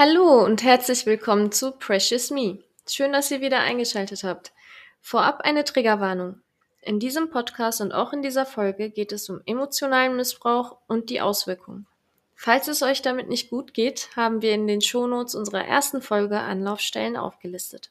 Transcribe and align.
Hallo 0.00 0.44
und 0.44 0.62
herzlich 0.62 1.06
willkommen 1.06 1.50
zu 1.50 1.72
Precious 1.72 2.30
Me. 2.30 2.62
Schön, 2.88 3.12
dass 3.12 3.32
ihr 3.32 3.40
wieder 3.40 3.58
eingeschaltet 3.58 4.22
habt. 4.22 4.52
Vorab 5.00 5.40
eine 5.40 5.64
Triggerwarnung. 5.64 6.40
In 6.82 7.00
diesem 7.00 7.30
Podcast 7.30 7.80
und 7.80 7.90
auch 7.90 8.12
in 8.12 8.22
dieser 8.22 8.46
Folge 8.46 8.90
geht 8.90 9.10
es 9.10 9.28
um 9.28 9.40
emotionalen 9.44 10.14
Missbrauch 10.14 10.76
und 10.86 11.10
die 11.10 11.20
Auswirkungen. 11.20 11.88
Falls 12.36 12.68
es 12.68 12.84
euch 12.84 13.02
damit 13.02 13.28
nicht 13.28 13.50
gut 13.50 13.74
geht, 13.74 14.10
haben 14.14 14.40
wir 14.40 14.52
in 14.52 14.68
den 14.68 14.82
Shownotes 14.82 15.34
unserer 15.34 15.64
ersten 15.64 16.00
Folge 16.00 16.38
Anlaufstellen 16.38 17.16
aufgelistet. 17.16 17.90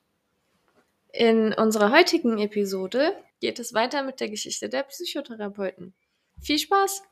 In 1.11 1.51
unserer 1.51 1.91
heutigen 1.91 2.39
Episode 2.39 3.17
geht 3.41 3.59
es 3.59 3.73
weiter 3.73 4.01
mit 4.01 4.21
der 4.21 4.29
Geschichte 4.29 4.69
der 4.69 4.83
Psychotherapeuten. 4.83 5.93
Viel 6.39 6.57
Spaß! 6.57 7.03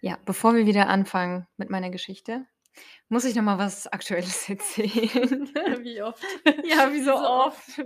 Ja, 0.00 0.18
bevor 0.24 0.54
wir 0.54 0.66
wieder 0.66 0.88
anfangen 0.88 1.46
mit 1.56 1.70
meiner 1.70 1.90
Geschichte, 1.90 2.46
muss 3.08 3.24
ich 3.24 3.34
noch 3.34 3.42
mal 3.42 3.58
was 3.58 3.86
Aktuelles 3.88 4.48
erzählen. 4.48 5.48
Wie 5.82 6.02
oft? 6.02 6.22
Ja, 6.64 6.92
wie 6.92 7.02
so 7.02 7.12
So 7.12 7.16
oft. 7.16 7.80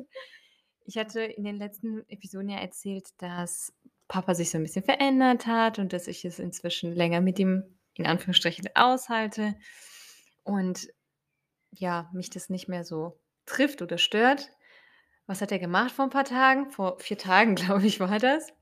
Ich 0.85 0.98
hatte 0.98 1.23
in 1.23 1.45
den 1.45 1.57
letzten 1.57 2.05
Episoden 2.09 2.48
ja 2.48 2.59
erzählt, 2.59 3.09
dass 3.19 3.73
Papa 4.09 4.35
sich 4.35 4.51
so 4.51 4.59
ein 4.59 4.62
bisschen 4.65 4.85
verändert 4.85 5.47
hat 5.47 5.79
und 5.79 5.93
dass 5.93 6.07
ich 6.07 6.25
es 6.25 6.38
inzwischen 6.38 6.93
länger 6.93 7.21
mit 7.21 7.38
ihm 7.38 7.79
in 7.95 8.07
Anführungsstrichen 8.07 8.69
aushalte 8.74 9.54
und 10.45 10.88
ja, 11.71 12.10
mich 12.13 12.30
das 12.30 12.51
nicht 12.51 12.69
mehr 12.69 12.85
so 12.85 13.21
trifft 13.47 13.82
oder 13.82 13.99
stört. 13.99 14.51
Was 15.26 15.41
hat 15.41 15.52
er 15.52 15.59
gemacht 15.59 15.93
vor 15.93 16.04
ein 16.07 16.10
paar 16.10 16.24
Tagen? 16.24 16.71
Vor 16.71 16.99
4 17.01 17.19
Tagen, 17.19 17.54
glaube 17.57 17.87
ich, 17.87 18.01
war 18.01 18.19
das. 18.19 18.52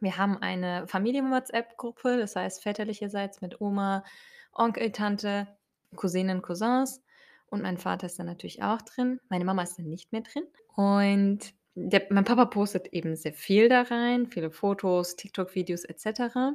Wir 0.00 0.16
haben 0.16 0.38
eine 0.38 0.86
Familien-WhatsApp-Gruppe, 0.86 2.18
das 2.18 2.36
heißt 2.36 2.62
väterlicherseits 2.62 3.40
mit 3.40 3.60
Oma, 3.60 4.04
Onkel, 4.52 4.92
Tante, 4.92 5.48
Cousinen, 5.96 6.42
Cousins 6.42 7.02
und 7.46 7.62
mein 7.62 7.78
Vater 7.78 8.06
ist 8.06 8.18
da 8.18 8.24
natürlich 8.24 8.62
auch 8.62 8.82
drin. 8.82 9.20
Meine 9.28 9.44
Mama 9.44 9.62
ist 9.62 9.78
da 9.78 9.82
nicht 9.82 10.12
mehr 10.12 10.22
drin. 10.22 10.44
Und 10.76 11.54
der 11.74 12.06
mein 12.10 12.24
Papa 12.24 12.44
postet 12.46 12.88
eben 12.88 13.16
sehr 13.16 13.32
viel 13.32 13.68
da 13.68 13.82
rein, 13.82 14.26
viele 14.26 14.50
Fotos, 14.50 15.16
TikTok-Videos 15.16 15.84
et 15.84 16.00
cetera. 16.00 16.54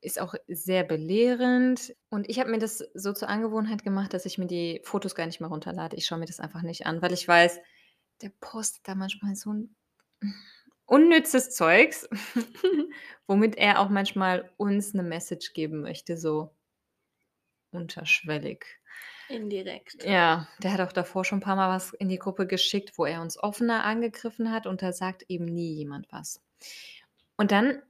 Ist 0.00 0.20
auch 0.20 0.34
sehr 0.48 0.84
belehrend. 0.84 1.94
Und 2.10 2.28
ich 2.28 2.40
habe 2.40 2.50
mir 2.50 2.58
das 2.58 2.78
so 2.94 3.12
zur 3.12 3.28
Angewohnheit 3.28 3.84
gemacht, 3.84 4.14
dass 4.14 4.26
ich 4.26 4.38
mir 4.38 4.46
die 4.46 4.80
Fotos 4.84 5.14
gar 5.14 5.26
nicht 5.26 5.40
mehr 5.40 5.50
runterlade. 5.50 5.96
Ich 5.96 6.06
schaue 6.06 6.18
mir 6.18 6.26
das 6.26 6.40
einfach 6.40 6.62
nicht 6.62 6.86
an, 6.86 7.02
weil 7.02 7.12
ich 7.12 7.26
weiß, 7.28 7.58
der 8.22 8.30
postet 8.40 8.86
da 8.88 8.94
manchmal 8.94 9.34
so 9.36 9.50
'n 9.50 9.74
unnützes 10.86 11.50
Zeugs, 11.54 12.08
womit 13.26 13.56
er 13.56 13.80
auch 13.80 13.88
manchmal 13.88 14.50
uns 14.56 14.94
'ne 14.94 15.02
Message 15.02 15.52
geben 15.54 15.80
möchte, 15.82 16.16
so 16.16 16.52
unterschwellig. 17.72 18.66
Indirekt. 19.28 20.04
Ja, 20.04 20.48
der 20.62 20.72
hat 20.72 20.80
auch 20.80 20.92
davor 20.92 21.24
schon 21.24 21.38
'n 21.38 21.42
paar 21.42 21.56
Mal 21.56 21.68
was 21.74 21.92
in 21.94 22.08
die 22.08 22.18
Gruppe 22.18 22.46
geschickt, 22.46 22.98
wo 22.98 23.04
er 23.06 23.20
uns 23.22 23.38
offener 23.42 23.84
angegriffen 23.84 24.50
hat 24.52 24.66
und 24.66 24.82
da 24.82 24.92
sagt 24.92 25.24
eben 25.28 25.44
nie 25.46 25.74
jemand 25.74 26.06
was. 26.10 26.40
Und 27.38 27.52
dann 27.52 27.82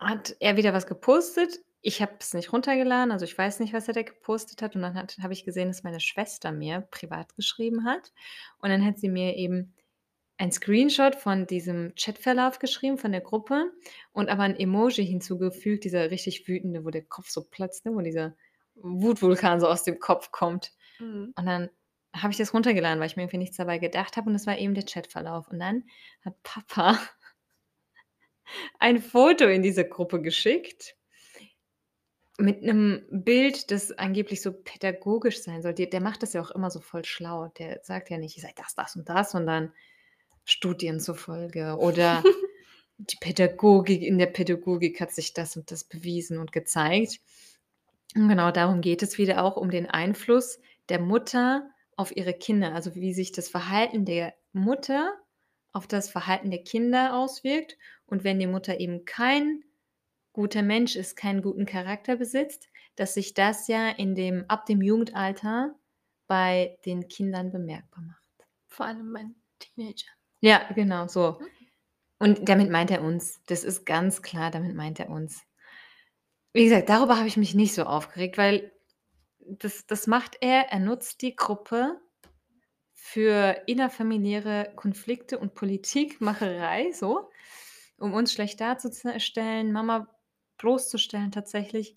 hat 0.00 0.36
er 0.40 0.56
wieder 0.56 0.72
was 0.72 0.86
gepostet. 0.86 1.60
Ich 1.80 2.00
habe 2.00 2.14
es 2.18 2.32
nicht 2.34 2.52
runtergeladen, 2.52 3.12
also 3.12 3.24
ich 3.26 3.36
weiß 3.36 3.60
nicht, 3.60 3.74
was 3.74 3.88
er 3.88 3.94
da 3.94 4.02
gepostet 4.02 4.62
hat 4.62 4.74
und 4.74 4.82
dann 4.82 4.96
habe 4.96 5.32
ich 5.34 5.44
gesehen, 5.44 5.68
dass 5.68 5.82
meine 5.82 6.00
Schwester 6.00 6.50
mir 6.50 6.80
privat 6.90 7.34
geschrieben 7.36 7.84
hat 7.84 8.12
und 8.58 8.70
dann 8.70 8.84
hat 8.84 8.98
sie 8.98 9.10
mir 9.10 9.36
eben 9.36 9.73
ein 10.44 10.52
Screenshot 10.52 11.16
von 11.16 11.46
diesem 11.46 11.94
Chatverlauf 11.96 12.58
geschrieben 12.60 12.98
von 12.98 13.12
der 13.12 13.22
Gruppe 13.22 13.72
und 14.12 14.28
aber 14.30 14.44
'n 14.44 14.56
Emoji 14.58 15.06
hinzugefügt, 15.06 15.84
dieser 15.84 16.10
richtig 16.12 16.48
wütende, 16.48 16.84
wo 16.84 16.90
der 16.90 17.04
Kopf 17.04 17.30
so 17.30 17.44
platzt, 17.44 17.86
ne, 17.86 17.94
wo 17.94 18.00
dieser 18.02 18.36
Wutvulkan 18.76 19.60
so 19.60 19.68
aus 19.68 19.84
dem 19.84 20.00
Kopf 20.00 20.32
kommt. 20.32 20.72
Mhm. 21.00 21.34
Und 21.36 21.46
dann 21.46 21.70
habe 22.16 22.32
ich 22.32 22.38
das 22.38 22.54
runtergeladen, 22.54 23.00
weil 23.00 23.08
ich 23.08 23.16
mir 23.16 23.22
irgendwie 23.24 23.38
nichts 23.38 23.56
dabei 23.58 23.78
gedacht 23.78 24.16
habe 24.18 24.28
und 24.28 24.34
das 24.34 24.46
war 24.46 24.58
eben 24.58 24.74
der 24.74 24.84
Chatverlauf. 24.86 25.48
Und 25.48 25.60
dann 25.60 25.84
hat 26.24 26.34
Papa 26.44 26.98
ein 28.80 28.98
Foto 29.00 29.44
in 29.46 29.62
diese 29.62 29.88
Gruppe 29.88 30.20
geschickt 30.20 30.94
mit 32.38 32.62
'nem 32.62 33.04
Bild, 33.12 33.70
das 33.70 33.92
angeblich 33.92 34.42
so 34.42 34.52
pädagogisch 34.52 35.40
sein 35.42 35.62
soll. 35.62 35.72
Der 35.72 35.86
der 35.86 36.00
macht 36.00 36.22
das 36.24 36.32
ja 36.32 36.40
auch 36.42 36.50
immer 36.50 36.68
so 36.70 36.80
voll 36.80 37.04
schlau. 37.04 37.46
Der 37.58 37.78
sagt 37.84 38.10
ja 38.10 38.18
nicht: 38.18 38.36
„Ihr 38.36 38.42
seid 38.42 38.58
das, 38.58 38.74
das 38.74 38.96
und 38.96 39.08
das“, 39.08 39.30
sondern 39.30 39.72
Studien 40.44 41.00
zufolge 41.00 41.76
oder 41.78 42.22
die 42.98 43.16
Pädagogik 43.20 44.02
in 44.02 44.18
der 44.18 44.26
Pädagogik 44.26 45.00
hat 45.00 45.12
sich 45.12 45.32
das 45.32 45.56
und 45.56 45.70
das 45.70 45.84
bewiesen 45.84 46.38
und 46.38 46.52
gezeigt. 46.52 47.20
Und 48.14 48.28
genau 48.28 48.50
darum 48.50 48.80
geht 48.80 49.02
es 49.02 49.18
wieder 49.18 49.42
auch 49.42 49.56
um 49.56 49.70
den 49.70 49.90
Einfluss 49.90 50.60
der 50.88 51.00
Mutter 51.00 51.68
auf 51.96 52.16
ihre 52.16 52.34
Kinder, 52.34 52.74
also 52.74 52.94
wie 52.94 53.14
sich 53.14 53.32
das 53.32 53.48
Verhalten 53.48 54.04
der 54.04 54.34
Mutter 54.52 55.12
auf 55.72 55.86
das 55.86 56.08
Verhalten 56.08 56.50
der 56.50 56.62
Kinder 56.62 57.16
auswirkt. 57.16 57.76
Und 58.06 58.22
wenn 58.22 58.38
die 58.38 58.46
Mutter 58.46 58.78
eben 58.78 59.04
kein 59.04 59.64
guter 60.32 60.62
Mensch 60.62 60.96
ist, 60.96 61.16
keinen 61.16 61.42
guten 61.42 61.66
Charakter 61.66 62.16
besitzt, 62.16 62.68
dass 62.96 63.14
sich 63.14 63.34
das 63.34 63.66
ja 63.68 63.88
in 63.90 64.14
dem 64.14 64.44
ab 64.48 64.66
dem 64.66 64.82
Jugendalter 64.82 65.74
bei 66.26 66.78
den 66.84 67.08
Kindern 67.08 67.50
bemerkbar 67.50 68.02
macht. 68.02 68.48
Vor 68.66 68.86
allem 68.86 69.12
bei 69.12 69.24
Teenagern. 69.58 70.14
Ja, 70.44 70.70
genau, 70.74 71.08
so. 71.08 71.40
Und 72.18 72.48
damit 72.48 72.70
meint 72.70 72.90
er 72.90 73.02
uns. 73.02 73.40
Das 73.46 73.64
ist 73.64 73.86
ganz 73.86 74.20
klar, 74.20 74.50
damit 74.50 74.74
meint 74.74 75.00
er 75.00 75.08
uns. 75.08 75.42
Wie 76.52 76.64
gesagt, 76.64 76.90
darüber 76.90 77.16
habe 77.16 77.28
ich 77.28 77.38
mich 77.38 77.54
nicht 77.54 77.74
so 77.74 77.84
aufgeregt, 77.84 78.36
weil 78.36 78.70
das 79.38 79.86
das 79.86 80.06
macht 80.06 80.36
er. 80.42 80.70
Er 80.70 80.80
nutzt 80.80 81.22
die 81.22 81.34
Gruppe 81.34 81.98
für 82.92 83.62
innerfamiliäre 83.66 84.72
Konflikte 84.76 85.38
und 85.38 85.54
Politikmacherei 85.54 86.92
so, 86.92 87.30
um 87.98 88.12
uns 88.12 88.32
schlecht 88.32 88.60
darzustellen, 88.60 89.72
Mama 89.72 90.14
bloßzustellen 90.58 91.32
tatsächlich. 91.32 91.96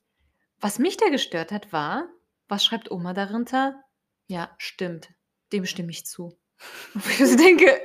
Was 0.61 0.79
mich 0.79 0.95
da 0.95 1.09
gestört 1.09 1.51
hat, 1.51 1.73
war 1.73 2.07
was 2.47 2.63
schreibt 2.63 2.91
Oma 2.91 3.13
darunter? 3.13 3.83
Ja, 4.27 4.55
stimmt. 4.57 5.09
Dem 5.51 5.65
stimme 5.65 5.91
ich 5.91 6.05
zu. 6.05 6.39
Wo 6.93 7.23
ich 7.25 7.35
denke: 7.35 7.79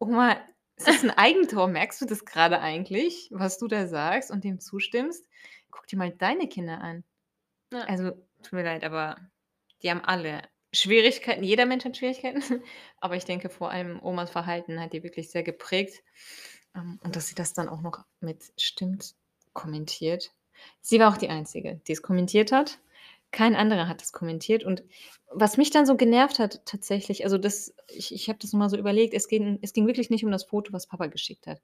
„Oma, 0.00 0.32
ist 0.76 0.88
das 0.88 1.04
'n 1.04 1.10
Eigentor? 1.10 1.68
Merkst 1.68 2.00
du 2.00 2.06
das 2.06 2.24
grade 2.24 2.60
eigentlich, 2.60 3.28
was 3.32 3.58
du 3.58 3.68
da 3.68 3.86
sagst 3.86 4.30
und 4.30 4.44
dem 4.44 4.58
zustimmst? 4.58 5.28
Guck 5.70 5.86
dir 5.88 5.98
mal 5.98 6.10
deine 6.10 6.48
Kinder 6.48 6.80
an.“ 6.80 7.04
Ja. 7.72 7.80
Also, 7.86 8.12
tut 8.42 8.52
mir 8.54 8.64
leid, 8.64 8.84
aber 8.84 9.16
die 9.82 9.90
haben 9.90 10.02
alle 10.04 10.42
Schwierigkeiten. 10.74 11.44
Jeder 11.44 11.66
Mensch 11.66 11.84
hat 11.84 11.96
Schwierigkeiten, 11.98 12.42
aber 13.00 13.16
ich 13.16 13.24
denke, 13.26 13.50
vor 13.50 13.70
allem 13.72 14.02
Omas 14.02 14.30
Verhalten 14.30 14.80
hat 14.80 14.92
die 14.94 15.02
wirklich 15.04 15.30
sehr 15.30 15.42
geprägt. 15.44 16.02
Ähm, 16.76 17.00
und 17.04 17.16
dass 17.16 17.28
sie 17.28 17.34
das 17.36 17.54
dann 17.54 17.68
auch 17.68 17.82
noch 17.82 18.04
mit 18.20 18.52
„stimmt“ 18.58 19.14
kommentiert. 19.54 20.32
Sie 20.82 21.00
war 21.00 21.12
auch 21.12 21.18
die 21.18 21.30
Einzige, 21.30 21.80
die 21.88 21.92
es 21.92 22.02
kommentiert 22.02 22.52
hat. 22.52 22.80
Kein 23.32 23.54
anderer 23.54 23.86
hat 23.88 24.02
es 24.02 24.12
kommentiert 24.12 24.64
und 24.64 24.82
was 25.32 25.56
mich 25.56 25.70
dann 25.70 25.86
so 25.86 25.96
genervt 25.96 26.40
hat 26.40 26.66
tatsächlich 26.66 27.24
also 27.24 27.38
das 27.38 27.74
ich 27.88 28.12
ich 28.12 28.28
habe 28.28 28.38
das 28.40 28.52
noch 28.52 28.58
mal 28.58 28.68
so 28.70 28.76
überlegt, 28.76 29.14
es 29.14 29.28
ging 29.28 29.58
es 29.62 29.72
ging 29.72 29.86
wirklich 29.86 30.10
nicht 30.10 30.24
um 30.24 30.32
das 30.32 30.44
Foto, 30.44 30.72
was 30.72 30.88
Papa 30.88 31.06
geschickt 31.06 31.46
hat. 31.46 31.60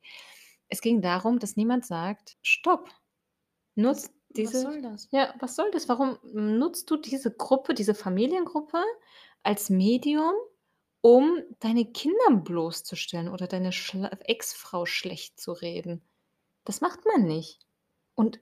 Es 0.68 0.80
ging 0.80 1.02
darum, 1.02 1.38
dass 1.40 1.56
niemand 1.56 1.84
sagt: 1.86 2.36
„Stopp, 2.42 2.90
nutz 3.76 4.10
Was 4.42 4.60
diese“ 4.60 4.62
soll 4.62 4.80
das? 4.80 5.10
Ja, 5.10 5.34
was 5.40 5.56
soll 5.56 5.70
das? 5.72 5.88
Warum 5.88 6.18
nutzt 6.24 6.90
du 6.90 6.96
diese 6.98 7.32
Gruppe, 7.32 7.74
diese 7.74 7.94
Familiengruppe 7.94 8.82
als 9.44 9.70
Medium, 9.70 10.34
um 11.02 11.42
deine 11.60 11.86
Kinder 11.92 12.32
bloßzustellen 12.36 13.28
oder 13.30 13.46
deine 13.48 13.70
Ex-Frau 13.70 14.86
schlecht 14.86 15.40
zu 15.40 15.52
reden? 15.52 16.02
Das 16.64 16.80
macht 16.82 17.06
man 17.06 17.24
nicht. 17.24 17.60
Und 18.14 18.40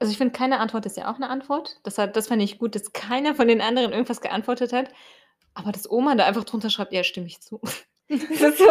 also, 0.00 0.10
ich 0.12 0.18
finde, 0.18 0.32
keine 0.32 0.60
Antwort 0.60 0.86
ist 0.86 0.96
ja 0.96 1.10
auch 1.12 1.18
'ne 1.18 1.28
Antwort. 1.30 1.80
Das 1.84 1.98
hat 1.98 2.16
das 2.16 2.28
fand 2.28 2.42
ich 2.42 2.58
gut, 2.58 2.74
dass 2.74 2.92
keiner 2.92 3.34
von 3.34 3.48
den 3.48 3.60
anderen 3.60 3.92
irgendwas 3.92 4.20
geantwortet 4.20 4.72
hat, 4.72 4.90
aber 5.54 5.72
dass 5.72 5.90
Oma 5.90 6.14
da 6.16 6.26
einfach 6.26 6.44
drunter 6.44 6.70
schreibt: 6.70 6.92
„Ja, 6.92 7.04
stimme 7.04 7.26
ich 7.28 7.40
zu.“ 7.42 7.60
Das 8.38 8.40
ist 8.54 8.58
so 8.58 8.66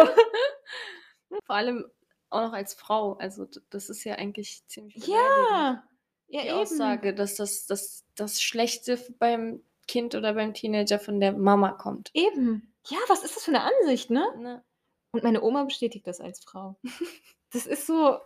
Vor 1.46 1.56
allem 1.56 1.86
auch 2.30 2.42
noch 2.42 2.52
als 2.52 2.74
Frau. 2.74 3.14
Also, 3.18 3.46
das 3.70 3.88
ist 3.90 4.04
ja 4.04 4.14
eigentlich 4.16 4.62
ziemlich. 4.68 5.06
Ja, 5.06 5.84
ja 6.28 6.42
Die 6.42 6.50
eben. 6.50 6.52
Aussage, 6.52 7.14
dass 7.14 7.36
das 7.36 7.66
das 7.66 8.04
das 8.14 8.42
Schlechte 8.42 8.98
beim 9.18 9.62
Kind 9.86 10.14
oder 10.14 10.34
beim 10.34 10.54
Teenager 10.54 10.98
von 10.98 11.20
der 11.20 11.32
Mama 11.32 11.72
kommt. 11.72 12.12
Eben. 12.14 12.72
Ja, 12.86 12.98
was 13.08 13.22
ist 13.24 13.36
das 13.36 13.44
für 13.44 13.50
'ne 13.52 13.62
Ansicht, 13.62 14.10
ne? 14.10 14.24
Ne? 14.36 14.64
Und 15.12 15.22
meine 15.24 15.42
Oma 15.42 15.64
bestätigt 15.64 16.06
das 16.06 16.20
als 16.20 16.40
Frau. 16.44 16.78
Das 17.52 17.66
ist 17.66 17.86
so 17.86 18.18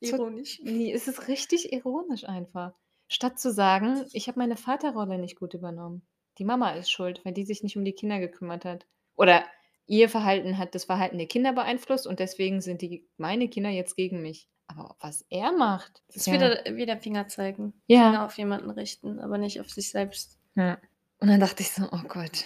Ironisch. 0.00 0.60
ne, 0.62 0.92
es 0.92 1.08
ist 1.08 1.28
richtig 1.28 1.72
ironisch 1.72 2.24
einfach. 2.24 2.74
Statt 3.08 3.38
zu 3.38 3.52
sagen: 3.52 4.04
„Ich 4.12 4.28
habe 4.28 4.38
meine 4.38 4.56
Vaterrolle 4.56 5.18
nicht 5.18 5.38
gut 5.38 5.54
übernommen. 5.54 6.06
Die 6.38 6.44
Mama 6.44 6.72
ist 6.72 6.90
schuld, 6.90 7.24
weil 7.24 7.32
die 7.32 7.44
sich 7.44 7.62
nicht 7.62 7.76
um 7.76 7.84
die 7.84 7.92
Kinder 7.92 8.18
gekümmert 8.18 8.64
hat.“ 8.64 8.86
Oder 9.16 9.44
ihr 9.86 10.08
Verhalten 10.08 10.58
hat 10.58 10.74
das 10.74 10.84
Verhalten 10.84 11.18
der 11.18 11.26
Kinder 11.28 11.52
beeinflusst 11.52 12.06
und 12.06 12.18
deswegen 12.18 12.60
sind 12.60 12.82
die 12.82 13.06
meine 13.16 13.48
Kinder 13.48 13.70
jetzt 13.70 13.96
gegen 13.96 14.22
mich. 14.22 14.48
Aber 14.66 14.96
was 14.98 15.26
er 15.28 15.52
macht, 15.52 16.02
Das 16.08 16.16
ist 16.16 16.32
wieder, 16.32 16.64
wieder 16.76 16.96
Finger 16.96 17.28
zeigen. 17.28 17.74
Ja. 17.86 18.06
Finger 18.10 18.24
auf 18.24 18.38
jemanden 18.38 18.70
richten, 18.70 19.20
aber 19.20 19.36
nicht 19.36 19.60
auf 19.60 19.68
sich 19.70 19.90
selbst. 19.90 20.38
Ja. 20.54 20.78
Und 21.18 21.28
dann 21.28 21.40
dachte 21.40 21.62
ich 21.62 21.70
so, 21.70 21.84
oh 21.92 22.02
Gott, 22.08 22.44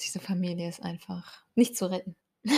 diese 0.00 0.18
Familie 0.18 0.68
ist 0.68 0.82
einfach 0.82 1.44
nicht 1.54 1.76
zu 1.76 1.88
retten. 1.88 2.16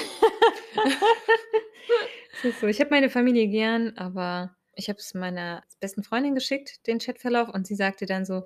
Ist 2.43 2.61
so, 2.61 2.67
ich 2.67 2.81
habe 2.81 2.91
meine 2.91 3.11
Familie 3.11 3.49
gern, 3.49 3.97
aber 3.97 4.57
ich 4.75 4.89
habe 4.89 4.99
es 4.99 5.15
meiner 5.15 5.63
besten 5.81 6.03
Freundin 6.03 6.35
geschickt, 6.35 6.87
den 6.87 6.99
Chatverlauf, 6.99 7.49
und 7.49 7.67
sie 7.67 7.75
sagte 7.75 8.07
dann 8.07 8.25
so, 8.25 8.43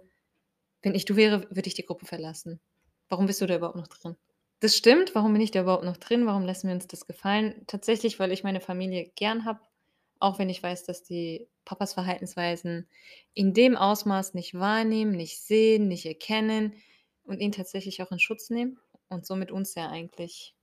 wenn 0.82 0.94
ich 0.94 1.04
du 1.04 1.16
wäre, 1.16 1.48
würde 1.50 1.66
ich 1.68 1.74
die 1.74 1.84
Gruppe 1.84 2.06
verlassen. 2.06 2.60
Warum 3.08 3.26
bist 3.26 3.40
du 3.40 3.46
da 3.46 3.56
überhaupt 3.56 3.76
noch 3.76 3.88
drin? 3.88 4.16
Das 4.60 4.76
stimmt, 4.76 5.14
warum 5.14 5.32
bin 5.32 5.42
ich 5.42 5.50
da 5.50 5.62
überhaupt 5.62 5.84
noch 5.84 5.96
drin? 5.96 6.26
Warum 6.26 6.44
lassen 6.44 6.68
wir 6.68 6.74
uns 6.74 6.86
das 6.86 7.06
gefallen? 7.06 7.62
Tatsächlich, 7.66 8.18
weil 8.18 8.32
ich 8.32 8.44
meine 8.44 8.60
Familie 8.60 9.10
gern 9.14 9.44
habe, 9.44 9.60
auch 10.18 10.38
wenn 10.38 10.48
ich 10.48 10.62
weiß, 10.62 10.84
dass 10.84 11.02
die 11.02 11.46
Papas 11.64 11.94
Verhaltensweisen 11.94 12.88
in 13.34 13.52
dem 13.52 13.76
Ausmaß 13.76 14.34
nicht 14.34 14.54
wahrnehmen, 14.54 15.12
nicht 15.12 15.40
sehen, 15.40 15.88
nicht 15.88 16.06
erkennen 16.06 16.74
und 17.24 17.40
ihn 17.40 17.52
tatsächlich 17.52 18.02
auch 18.02 18.10
in 18.12 18.18
Schutz 18.18 18.50
nehmen 18.50 18.78
und 19.08 19.26
somit 19.26 19.50
uns 19.50 19.74
ja 19.74 19.88
eigentlich 19.88 20.54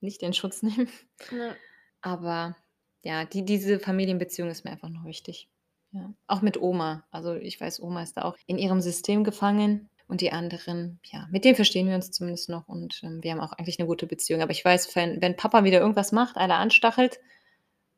nicht 0.00 0.22
in 0.22 0.32
Schutz 0.32 0.62
nehmen. 0.62 0.88
Ja. 1.30 1.56
Aber 2.04 2.54
ja, 3.02 3.24
die, 3.24 3.44
diese 3.44 3.80
Familienbeziehung 3.80 4.50
ist 4.50 4.64
mir 4.64 4.72
einfach 4.72 4.90
noch 4.90 5.06
wichtig. 5.06 5.48
Ja. 5.92 6.12
Auch 6.26 6.42
mit 6.42 6.60
Oma. 6.60 7.06
Also 7.10 7.34
ich 7.34 7.58
weiß, 7.58 7.80
Oma 7.80 8.02
ist 8.02 8.18
da 8.18 8.22
auch 8.22 8.36
in 8.46 8.58
ihrem 8.58 8.82
System 8.82 9.24
gefangen 9.24 9.88
und 10.06 10.20
die 10.20 10.30
anderen, 10.30 11.00
ja, 11.04 11.26
mit 11.30 11.46
denen 11.46 11.56
verstehen 11.56 11.88
wir 11.88 11.94
uns 11.94 12.10
zumindest 12.10 12.50
noch 12.50 12.68
und 12.68 13.00
ähm, 13.02 13.22
wir 13.22 13.32
haben 13.32 13.40
auch 13.40 13.54
eigentlich 13.54 13.78
eine 13.78 13.88
gute 13.88 14.06
Beziehung. 14.06 14.42
Aber 14.42 14.50
ich 14.52 14.62
weiß, 14.62 14.94
wenn, 14.96 15.22
wenn 15.22 15.34
Papa 15.34 15.64
wieder 15.64 15.80
irgendwas 15.80 16.12
macht, 16.12 16.36
einer 16.36 16.58
anstachelt, 16.58 17.20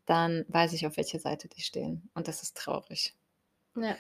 dann 0.05 0.45
weiß 0.49 0.73
ich, 0.75 0.87
auf 0.87 0.97
welcher 0.97 1.19
Seite 1.19 1.49
die 1.49 1.63
stehen. 1.63 2.09
Und 2.15 2.29
das 2.29 2.45
ist 2.45 2.57
traurig. 2.57 3.13
ja. 3.75 3.97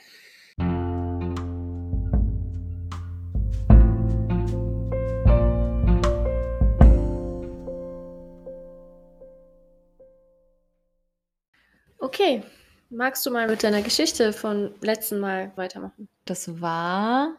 Okay. 12.26 12.43
Magst 12.90 13.25
du 13.25 13.31
mal 13.31 13.46
mit 13.46 13.62
deiner 13.62 13.82
Geschichte 13.82 14.32
von 14.32 14.75
letzten 14.81 15.20
Mal 15.20 15.52
weitermachen? 15.55 16.08
Das 16.25 16.61
war 16.61 17.37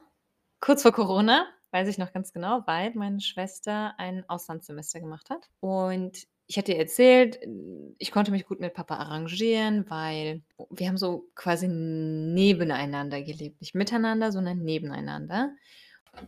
kurz 0.62 0.82
vor 0.82 0.94
Corona, 0.94 1.46
weiß 1.72 1.90
ich 1.90 1.98
noch 1.98 2.14
ganz 2.14 2.32
genau, 2.32 2.64
weil 2.68 2.94
meine 2.96 3.20
Schwester 3.20 3.96
ein 3.98 4.24
Auslandssemester 4.30 5.02
gemacht 5.02 5.30
hat. 5.30 5.50
Und 5.60 6.26
ich 6.48 6.58
hatte 6.58 6.72
ihr 6.72 6.80
erzählt, 6.80 7.38
ich 7.98 8.12
konnte 8.12 8.32
mich 8.32 8.46
gut 8.46 8.62
mit 8.62 8.74
Papa 8.74 8.96
arrangieren, 8.96 9.90
weil 9.90 10.42
wir 10.70 10.88
haben 10.88 10.98
so 10.98 11.28
quasi 11.36 11.68
nebeneinander 11.68 13.22
gelebt. 13.22 13.60
Nicht 13.60 13.76
miteinander, 13.76 14.32
sondern 14.32 14.60
nebeneinander. 14.60 15.52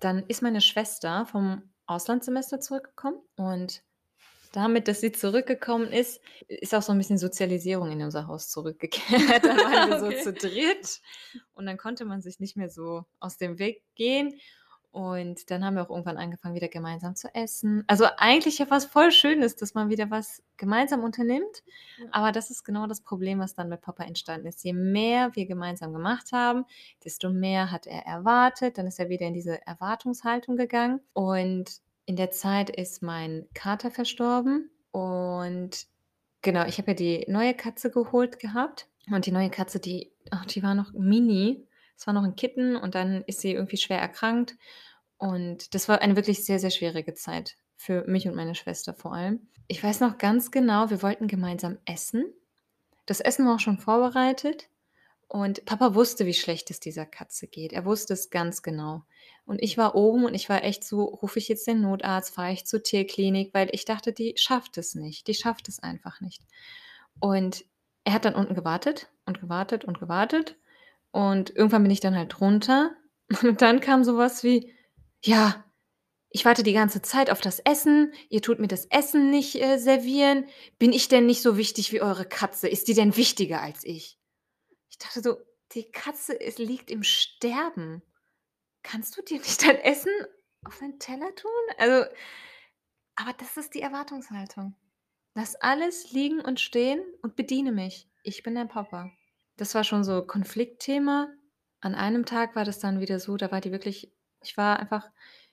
Dann 0.01 0.25
ist 0.27 0.41
meine 0.41 0.59
Schwester 0.59 1.25
vom 1.25 1.61
Auslandssemester 1.85 2.59
zurückgekommen 2.59 3.21
und 3.37 3.83
damit, 4.51 4.87
dass 4.87 5.01
sie 5.01 5.11
zurückgekommen 5.11 5.91
ist, 5.91 6.21
ist 6.47 6.73
auch 6.73 6.81
so 6.81 6.91
ein 6.91 6.97
bisschen 6.97 7.17
Sozialisierung 7.17 7.91
in 7.91 8.01
unser 8.01 8.27
Haus 8.27 8.49
zurückgekehrt. 8.49 9.43
Dann 9.43 9.57
waren 9.57 9.89
wir 9.89 9.99
so 9.99 10.31
zu 10.31 10.33
dritt 10.33 11.01
und 11.53 11.65
dann 11.65 11.77
konnte 11.77 12.05
man 12.05 12.21
sich 12.21 12.39
nicht 12.39 12.57
mehr 12.57 12.69
so 12.69 13.05
aus 13.19 13.37
dem 13.37 13.59
Weg 13.59 13.83
gehen. 13.95 14.39
Und 14.91 15.51
dann 15.51 15.63
haben 15.63 15.75
wir 15.75 15.83
auch 15.83 15.91
irgendwann 15.91 16.17
angefangen, 16.17 16.55
wieder 16.55 16.67
gemeinsam 16.67 17.15
zu 17.15 17.33
essen. 17.35 17.83
Also 17.85 18.05
eigentlich 18.17 18.57
ja 18.57 18.65
was 18.71 18.85
voll 18.85 19.11
Schönes, 19.11 19.55
dass 19.55 19.75
man 19.75 19.89
wieder 19.89 20.09
was 20.09 20.41
gemeinsam 20.57 21.03
unternimmt. 21.03 21.63
Aber 22.11 22.31
das 22.31 22.49
ist 22.49 22.63
genau 22.63 22.87
das 22.87 23.01
Problem, 23.01 23.39
was 23.39 23.53
dann 23.53 23.69
mit 23.69 23.81
Papa 23.81 24.03
entstanden 24.03 24.47
ist. 24.47 24.63
Je 24.63 24.73
mehr 24.73 25.35
wir 25.35 25.45
gemeinsam 25.45 25.93
gemacht 25.93 26.31
haben, 26.31 26.65
desto 27.03 27.29
mehr 27.29 27.71
hat 27.71 27.85
er 27.85 28.07
erwartet. 28.07 28.79
Dann 28.79 28.87
ist 28.87 28.99
er 28.99 29.09
wieder 29.09 29.27
in 29.27 29.35
diese 29.35 29.63
Erwartungshaltung 29.67 30.57
gegangen. 30.57 31.01
Und 31.13 31.81
in 32.09 32.15
der 32.15 32.31
Zeit 32.31 32.71
ist 32.71 33.03
mein 33.03 33.45
Kater 33.53 33.91
verstorben. 33.91 34.71
Und 34.89 35.85
genau, 36.41 36.65
ich 36.65 36.79
habe 36.79 36.89
ja 36.91 36.95
die 36.95 37.25
neue 37.27 37.53
Katze 37.53 37.91
geholt 37.91 38.39
gehabt. 38.39 38.87
Und 39.11 39.27
die 39.27 39.31
neue 39.31 39.51
Katze, 39.51 39.79
die, 39.79 40.11
ach, 40.31 40.47
die 40.47 40.63
war 40.63 40.73
noch 40.73 40.91
mini. 40.93 41.67
Es 41.95 42.07
war 42.07 42.15
noch 42.15 42.23
ein 42.23 42.35
Kitten 42.35 42.75
und 42.75 42.95
dann 42.95 43.23
ist 43.27 43.41
sie 43.41 43.51
irgendwie 43.51 43.77
schwer 43.77 43.99
erkrankt. 43.99 44.57
Und 45.19 45.75
das 45.75 45.87
war 45.87 46.01
eine 46.01 46.15
wirklich 46.15 46.43
sehr, 46.43 46.57
sehr 46.57 46.71
schwierige 46.71 47.13
Zeit 47.13 47.57
für 47.77 48.03
mich 48.07 48.27
und 48.27 48.35
meine 48.35 48.55
Schwester 48.55 48.95
vor 48.95 49.13
allem. 49.13 49.47
Ich 49.67 49.83
weiß 49.83 49.99
noch 49.99 50.17
ganz 50.17 50.49
genau, 50.49 50.89
wir 50.89 51.03
wollten 51.03 51.27
gemeinsam 51.27 51.77
essen. 51.85 52.25
Das 53.05 53.19
Essen 53.19 53.45
war 53.45 53.57
auch 53.57 53.59
schon 53.59 53.77
vorbereitet. 53.77 54.67
Und 55.27 55.63
Papa 55.65 55.93
wusste, 55.93 56.25
wie 56.25 56.33
schlecht 56.33 56.71
es 56.71 56.79
dieser 56.79 57.05
Katze 57.05 57.45
geht. 57.45 57.71
Er 57.71 57.85
wusste 57.85 58.15
es 58.15 58.31
ganz 58.31 58.63
genau. 58.63 59.03
Und 59.49 59.63
ich 59.63 59.79
war 59.79 59.95
oben 59.95 60.25
und 60.25 60.35
ich 60.35 60.47
war 60.47 60.63
echt 60.63 60.83
so, 60.83 61.05
rufe 61.05 61.39
ich 61.39 61.47
jetzt 61.47 61.65
den 61.65 61.81
Notarzt, 61.81 62.35
fahre 62.35 62.53
ich 62.53 62.67
zur 62.67 62.83
Tierklinik, 62.83 63.51
weil 63.51 63.69
ich 63.71 63.83
dachte, 63.83 64.13
die 64.13 64.35
schafft 64.37 64.77
es 64.77 64.93
nicht. 64.93 65.25
Die 65.25 65.33
schafft 65.33 65.67
es 65.69 65.79
einfach 65.79 66.21
nicht. 66.21 66.43
Und 67.19 67.65
er 68.03 68.13
hat 68.13 68.25
dann 68.25 68.35
unten 68.35 68.53
gewartet 68.53 69.09
und 69.25 69.41
gewartet 69.41 69.85
und 69.85 69.99
gewartet. 69.99 70.55
Und 71.09 71.49
irgendwann 71.55 71.81
bin 71.81 71.91
ich 71.91 71.99
dann 71.99 72.15
halt 72.15 72.39
runter. 72.39 72.91
Und 73.41 73.63
dann 73.63 73.79
kam 73.79 74.03
sowas 74.03 74.43
wie, 74.43 74.71
ja, 75.23 75.65
ich 76.29 76.45
warte 76.45 76.61
die 76.61 76.73
ganze 76.73 77.01
Zeit 77.01 77.31
auf 77.31 77.41
das 77.41 77.59
Essen. 77.59 78.13
Ihr 78.29 78.43
tut 78.43 78.59
mir 78.59 78.67
das 78.67 78.85
Essen 78.85 79.31
nicht 79.31 79.59
äh, 79.59 79.79
servieren. 79.79 80.45
Bin 80.77 80.93
ich 80.93 81.07
denn 81.07 81.25
nicht 81.25 81.41
so 81.41 81.57
wichtig 81.57 81.91
wie 81.91 82.01
eure 82.01 82.25
Katze? 82.25 82.67
Ist 82.67 82.87
die 82.87 82.93
denn 82.93 83.17
wichtiger 83.17 83.63
als 83.63 83.83
ich? 83.83 84.19
Ich 84.91 84.99
dachte 84.99 85.23
so, 85.23 85.37
die 85.71 85.89
Katze 85.91 86.33
ist, 86.33 86.59
liegt 86.59 86.91
im 86.91 87.01
Sterben. 87.01 88.03
Kannst 88.83 89.17
du 89.17 89.21
dir 89.21 89.39
nicht 89.39 89.61
dein 89.63 89.77
Essen 89.77 90.11
auf 90.65 90.79
deinen 90.79 90.99
Teller 90.99 91.33
tun? 91.35 91.51
Also, 91.77 92.09
aber 93.15 93.33
das 93.33 93.57
ist 93.57 93.73
die 93.73 93.81
Erwartungshaltung. 93.81 94.75
Lass 95.35 95.55
alles 95.55 96.11
liegen 96.11 96.41
und 96.41 96.59
stehen 96.59 97.01
und 97.21 97.35
bediene 97.35 97.71
mich. 97.71 98.09
Ich 98.23 98.43
bin 98.43 98.55
dein 98.55 98.67
Papa. 98.67 99.11
Das 99.57 99.75
war 99.75 99.83
schon 99.83 100.03
so 100.03 100.25
Konfliktthema. 100.25 101.29
An 101.81 101.95
einem 101.95 102.25
Tag 102.25 102.55
war 102.55 102.65
das 102.65 102.79
dann 102.79 102.99
wieder 102.99 103.19
so, 103.19 103.37
da 103.37 103.51
war 103.51 103.61
die 103.61 103.71
wirklich, 103.71 104.13
ich 104.43 104.57
war 104.57 104.79
einfach 104.79 105.09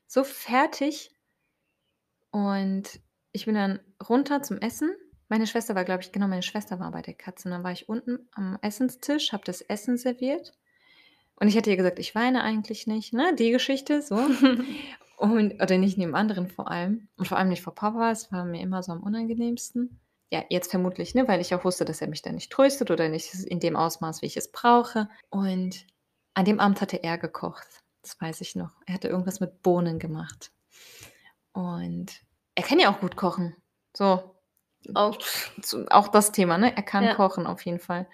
so 0.06 0.24
fertig 0.24 1.10
und 2.30 3.00
ich 3.32 3.46
bin 3.46 3.54
dann 3.54 3.80
runter 4.08 4.42
zum 4.42 4.58
Essen. 4.58 4.94
Meine 5.28 5.46
Schwester 5.46 5.74
war, 5.74 5.84
glaube 5.84 6.02
ich, 6.02 6.12
genau, 6.12 6.28
meine 6.28 6.42
Schwester 6.42 6.78
war 6.78 6.90
bei 6.92 7.02
der 7.02 7.14
Katze. 7.14 7.48
Und 7.48 7.52
dann 7.52 7.64
war 7.64 7.72
ich 7.72 7.88
unten 7.88 8.28
am 8.32 8.58
Essenstisch, 8.62 9.32
habe 9.32 9.44
das 9.44 9.60
Essen 9.60 9.96
serviert. 9.96 10.52
Und 11.38 11.48
ich 11.48 11.56
hatte 11.56 11.70
ihr 11.70 11.76
gesagt, 11.76 11.98
ich 11.98 12.14
weine 12.14 12.42
eigentlich 12.42 12.86
nicht, 12.86 13.12
ne? 13.12 13.34
Die 13.38 13.50
Geschichte, 13.50 14.02
so. 14.02 14.16
Und, 15.18 15.62
oder 15.62 15.78
nicht 15.78 15.96
neben 15.96 16.14
anderen 16.14 16.48
vor 16.48 16.70
allem. 16.70 17.08
Und 17.16 17.26
vor 17.28 17.38
allem 17.38 17.48
nicht 17.48 17.62
vor 17.62 17.74
Papa. 17.74 18.10
Es 18.10 18.30
war 18.32 18.44
mir 18.44 18.60
immer 18.60 18.82
so 18.82 18.92
am 18.92 19.02
unangenehmsten. 19.02 19.98
Ja, 20.30 20.44
jetzt 20.50 20.70
vermutlich, 20.70 21.14
ne? 21.14 21.26
Weil 21.28 21.40
ich 21.40 21.54
auch 21.54 21.64
wusste, 21.64 21.84
dass 21.84 22.00
er 22.02 22.08
mich 22.08 22.20
da 22.22 22.32
nicht 22.32 22.52
tröstet 22.52 22.90
oder 22.90 23.08
nicht 23.08 23.32
in 23.34 23.60
dem 23.60 23.76
Ausmaß, 23.76 24.20
wie 24.22 24.26
ich 24.26 24.36
es 24.36 24.50
brauche. 24.50 25.08
Und 25.30 25.86
an 26.34 26.44
dem 26.44 26.60
Abend 26.60 26.80
hatte 26.80 27.02
er 27.02 27.16
gekocht. 27.16 27.66
Das 28.02 28.20
weiß 28.20 28.40
ich 28.42 28.56
noch. 28.56 28.70
Er 28.86 28.94
hatte 28.94 29.08
irgendwas 29.08 29.40
mit 29.40 29.62
Bohnen 29.62 29.98
gemacht. 29.98 30.52
Und 31.52 32.20
er 32.54 32.62
kann 32.62 32.78
ja 32.78 32.90
auch 32.92 33.00
gut 33.00 33.16
kochen. 33.16 33.56
So, 33.96 34.34
Auch. 34.94 35.18
auch 35.90 36.08
das 36.08 36.32
Thema, 36.32 36.58
ne? 36.58 36.76
Er 36.76 36.82
kann 36.82 37.04
Ja. 37.04 37.14
kochen 37.14 37.46
auf 37.46 37.64
jeden 37.64 37.80
Fall. 37.80 38.06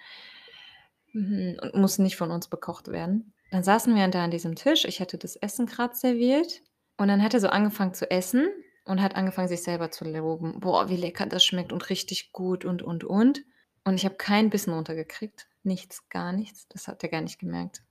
Mhm, 1.13 1.57
Und 1.61 1.75
muss 1.75 1.99
nicht 1.99 2.17
von 2.17 2.31
uns 2.31 2.47
bekocht 2.47 2.89
werden. 2.89 3.33
Dann 3.51 3.63
saßen 3.63 3.95
wir 3.95 4.07
da 4.07 4.23
an 4.23 4.31
diesem 4.31 4.55
Tisch. 4.55 4.85
Ich 4.85 4.99
hatte 4.99 5.17
das 5.17 5.35
Essen 5.35 5.67
gerade 5.67 5.95
serviert. 5.95 6.61
Und 6.97 7.07
dann 7.07 7.23
hat 7.23 7.33
er 7.33 7.39
so 7.39 7.49
angefangen 7.49 7.93
zu 7.93 8.09
essen 8.09 8.47
und 8.85 9.01
hat 9.01 9.15
angefangen, 9.15 9.47
sich 9.47 9.63
selber 9.63 9.91
zu 9.91 10.05
loben. 10.05 10.59
Boah, 10.59 10.89
wie 10.89 10.97
lecker 10.97 11.25
das 11.25 11.43
schmeckt 11.43 11.71
und 11.71 11.89
richtig 11.89 12.31
gut 12.31 12.65
und, 12.65 12.81
und, 12.81 13.03
und. 13.03 13.43
Und 13.83 13.95
ich 13.95 14.05
habe 14.05 14.15
keinen 14.15 14.49
Bissen 14.49 14.73
runtergekriegt. 14.73 15.47
Nichts, 15.63 16.09
gar 16.09 16.33
nichts. 16.33 16.67
Das 16.69 16.87
hat 16.87 17.03
er 17.03 17.09
gar 17.09 17.21
nicht 17.21 17.39
gemerkt. 17.39 17.83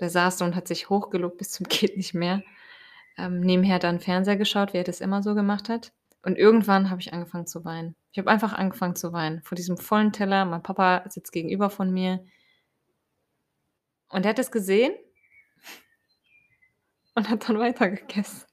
Der 0.00 0.10
saß 0.10 0.42
und 0.42 0.54
hat 0.54 0.68
sich 0.68 0.88
hochgelobt 0.88 1.38
bis 1.38 1.50
zum 1.50 1.66
geht 1.68 1.96
nicht 1.96 2.14
mehr. 2.14 2.42
Ähm, 3.18 3.40
nebenher 3.40 3.78
dann 3.78 4.00
Fernseher 4.00 4.36
geschaut, 4.36 4.72
wie 4.72 4.78
er 4.78 4.84
das 4.84 5.00
immer 5.00 5.22
so 5.22 5.34
gemacht 5.34 5.68
hat. 5.68 5.92
Und 6.22 6.36
irgendwann 6.36 6.90
habe 6.90 7.00
ich 7.00 7.12
angefangen 7.12 7.46
zu 7.46 7.64
weinen. 7.64 7.96
Ich 8.12 8.18
habe 8.18 8.30
einfach 8.30 8.52
angefangen 8.52 8.96
zu 8.96 9.12
weinen. 9.12 9.42
Vor 9.42 9.56
diesem 9.56 9.76
vollen 9.76 10.12
Teller. 10.12 10.44
Mein 10.44 10.62
Papa 10.62 11.04
sitzt 11.08 11.32
gegenüber 11.32 11.70
von 11.70 11.90
mir. 11.90 12.24
Und 14.10 14.24
er 14.24 14.30
hat 14.30 14.38
es 14.38 14.50
gesehen 14.50 14.94
und 17.14 17.28
hat 17.28 17.48
dann 17.48 17.58
weitergegessen. 17.58 18.44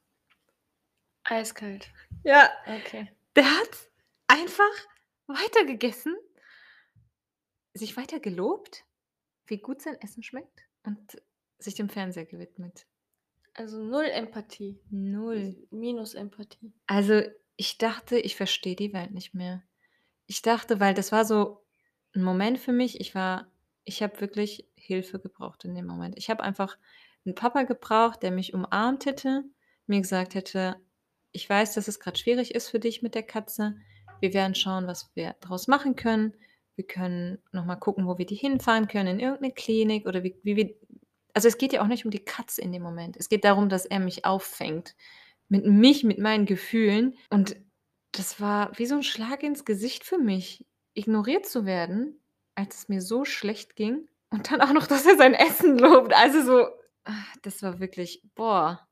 Eiskalt. 1.24 1.88
Ja, 2.24 2.50
Okay. 2.66 3.10
der 3.36 3.44
hat 3.44 3.90
einfach 4.28 4.64
weitergegessen, 5.26 6.16
sich 7.74 7.96
weiter 7.96 8.18
gelobt, 8.20 8.84
wie 9.46 9.58
gut 9.58 9.82
sein 9.82 10.00
Essen 10.00 10.22
schmeckt 10.22 10.62
und 10.84 11.20
sich 11.58 11.74
dem 11.74 11.88
Fernseher 11.88 12.24
gewidmet. 12.24 12.86
Also 13.54 13.82
null 13.82 14.04
Empathie. 14.06 14.80
Null. 14.90 15.66
Minus 15.70 16.14
Empathie. 16.14 16.72
Also 16.86 17.22
ich 17.56 17.78
dachte, 17.78 18.18
ich 18.18 18.36
verstehe 18.36 18.76
die 18.76 18.92
Welt 18.92 19.10
nicht 19.10 19.34
mehr. 19.34 19.62
Ich 20.26 20.42
dachte, 20.42 20.78
weil 20.80 20.94
das 20.94 21.10
war 21.12 21.24
so 21.24 21.64
'n 22.14 22.22
Moment 22.22 22.58
für 22.58 22.72
mich, 22.72 23.00
ich 23.00 23.14
war 23.14 23.50
ich 23.88 24.02
habe 24.02 24.20
wirklich 24.20 24.68
Hilfe 24.76 25.18
gebraucht 25.20 25.64
in 25.64 25.74
dem 25.74 25.86
Moment. 25.86 26.16
Ich 26.18 26.30
habe 26.30 26.42
einfach 26.44 26.78
'n 27.26 27.34
Papa 27.34 27.64
gebraucht, 27.64 28.22
der 28.22 28.30
mich 28.32 28.54
umarmt 28.54 29.06
hätte, 29.06 29.44
mir 29.86 30.00
gesagt 30.02 30.34
hätte: 30.34 30.76
„Ich 31.32 31.48
weiß, 31.50 31.74
dass 31.74 31.88
es 31.88 32.00
grad 32.00 32.18
schwierig 32.18 32.54
ist 32.54 32.68
für 32.70 32.80
dich 32.80 33.02
mit 33.02 33.14
der 33.16 33.22
Katze. 33.24 33.76
Wir 34.20 34.34
werden 34.34 34.54
schauen, 34.54 34.86
was 34.86 35.10
wir 35.14 35.34
draus 35.40 35.68
machen 35.68 35.96
können. 35.96 36.34
Wir 36.76 36.86
können 36.86 37.38
noch 37.52 37.64
mal 37.66 37.76
gucken, 37.76 38.06
wo 38.06 38.18
wir 38.18 38.26
die 38.26 38.36
hinfahren 38.36 38.88
können, 38.88 39.18
in 39.18 39.20
irgend 39.20 39.40
'ne 39.42 39.52
Klinik 39.52 40.06
oder 40.06 40.22
wie 40.24 40.36
wie 40.44 40.56
wir“ 40.56 40.74
also, 41.34 41.48
es 41.48 41.58
geht 41.58 41.72
ja 41.72 41.82
auch 41.82 41.86
nicht 41.88 42.04
um 42.04 42.10
die 42.10 42.24
Katze 42.24 42.62
in 42.62 42.72
dem 42.72 42.82
Moment. 42.82 43.16
Es 43.16 43.28
geht 43.28 43.44
darum, 43.44 43.68
dass 43.68 43.86
er 43.86 44.00
mich 44.00 44.24
auffängt, 44.26 44.96
mit 45.50 45.66
mich, 45.66 46.04
mit 46.04 46.18
meinen 46.20 46.46
Gefühlen. 46.46 47.16
Und 47.30 47.56
das 48.12 48.40
war 48.40 48.78
wie 48.78 48.86
so 48.86 48.96
'n 48.96 49.02
Schlag 49.04 49.42
ins 49.44 49.64
Gesicht 49.66 50.04
für 50.04 50.18
mich, 50.18 50.66
ignoriert 50.94 51.46
zu 51.46 51.66
werden, 51.66 52.20
als 52.58 52.76
es 52.78 52.88
mir 52.88 53.00
so 53.00 53.24
schlecht 53.24 53.76
ging 53.76 54.08
und 54.30 54.50
dann 54.50 54.60
auch 54.60 54.72
noch, 54.72 54.86
dass 54.88 55.06
er 55.06 55.16
sein 55.16 55.34
Essen 55.34 55.78
lobt. 55.78 56.12
Also, 56.14 56.42
so 56.42 56.68
das 57.42 57.62
war 57.62 57.80
wirklich 57.80 58.22
boah, 58.34 58.86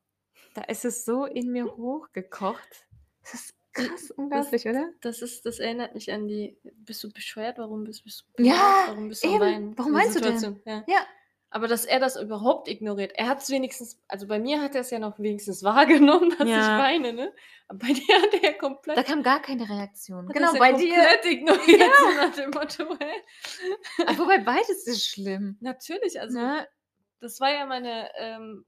da 0.54 0.62
ist 0.62 0.84
es 0.84 1.04
so 1.04 1.26
in 1.26 1.52
mir 1.52 1.66
hochgekocht. 1.76 2.86
Das 3.22 3.34
ist 3.34 3.54
krass 3.72 4.10
unglaublich, 4.10 4.66
oder? 4.68 4.90
Das 5.02 5.22
ist 5.22 5.44
das 5.46 5.58
erinnert 5.58 5.94
mich 5.94 6.12
an 6.12 6.28
die 6.28 6.58
„Bist 6.76 7.04
du 7.04 7.10
bescheuert? 7.12 7.58
Warum 7.58 7.84
bist 7.84 8.04
bist 8.04 8.24
du 8.38 8.44
Ja, 8.44 8.54
warum 8.86 9.08
bist 9.08 9.24
du 9.24 9.28
eben. 9.28 9.40
Weinen?“ 9.40 9.78
Warum 9.78 9.94
weinst 9.94 10.16
du 10.16 10.20
denn? 10.20 10.34
Situation, 10.34 10.62
ja. 10.64 10.84
Ja. 10.86 11.06
Aber 11.50 11.68
dass 11.68 11.84
er 11.84 12.00
das 12.00 12.16
überhaupt 12.20 12.68
ignoriert. 12.68 13.12
Er 13.14 13.28
hat's 13.28 13.48
wenigstens 13.50 14.02
also, 14.08 14.26
bei 14.26 14.38
mir 14.38 14.60
hat 14.60 14.74
er's 14.74 14.90
ja 14.90 14.98
noch 14.98 15.18
wenigstens 15.18 15.62
wahrgenommen, 16.10 16.30
dass 16.30 16.40
ich 16.40 16.48
Ja. 16.54 16.78
weine, 16.78 17.12
ne? 17.12 17.32
Aber 17.68 17.78
bei 17.78 17.92
dir 17.92 18.22
hat 18.22 18.34
er 18.42 18.52
komplett 18.54 18.96
Da 18.98 19.02
kam 19.02 19.22
gar 19.22 19.40
keine 19.40 19.68
Reaktion. 19.68 20.28
hat 20.28 20.34
Genau, 20.34 20.52
bei 20.58 20.72
dir 20.72 20.94
komplett 20.94 21.24
ignoriert, 21.24 21.80
Ja. 21.80 21.90
so 22.00 22.10
nach 22.16 22.34
dem 22.34 22.50
Motto, 22.50 22.96
hä? 22.98 24.04
Ah, 24.06 24.18
wobei 24.18 24.38
beides 24.38 24.86
ist 24.86 25.06
schlimm, 25.06 25.56
Natürlich, 25.60 26.20
also, 26.20 26.38
ne? 26.38 26.66
das 27.20 27.40
war 27.40 27.52
ja 27.52 27.64
meine, 27.66 28.10
ähm, 28.18 28.64